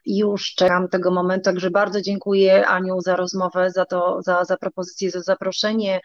[0.06, 1.44] już czekam tego momentu.
[1.44, 6.00] Także bardzo dziękuję Aniu za rozmowę, za to, za, za propozycję, za zaproszenie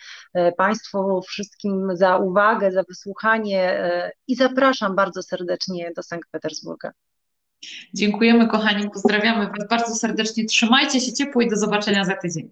[0.57, 6.91] Państwu wszystkim za uwagę, za za wysłuchanie e, i zapraszam bardzo serdecznie do Sankt Petersburga.
[7.94, 10.45] Dziękujemy kochani, pozdrawiamy Was bardzo serdecznie.
[10.45, 12.49] Trzymajcie się ciepło i do zobaczenia za tydzień.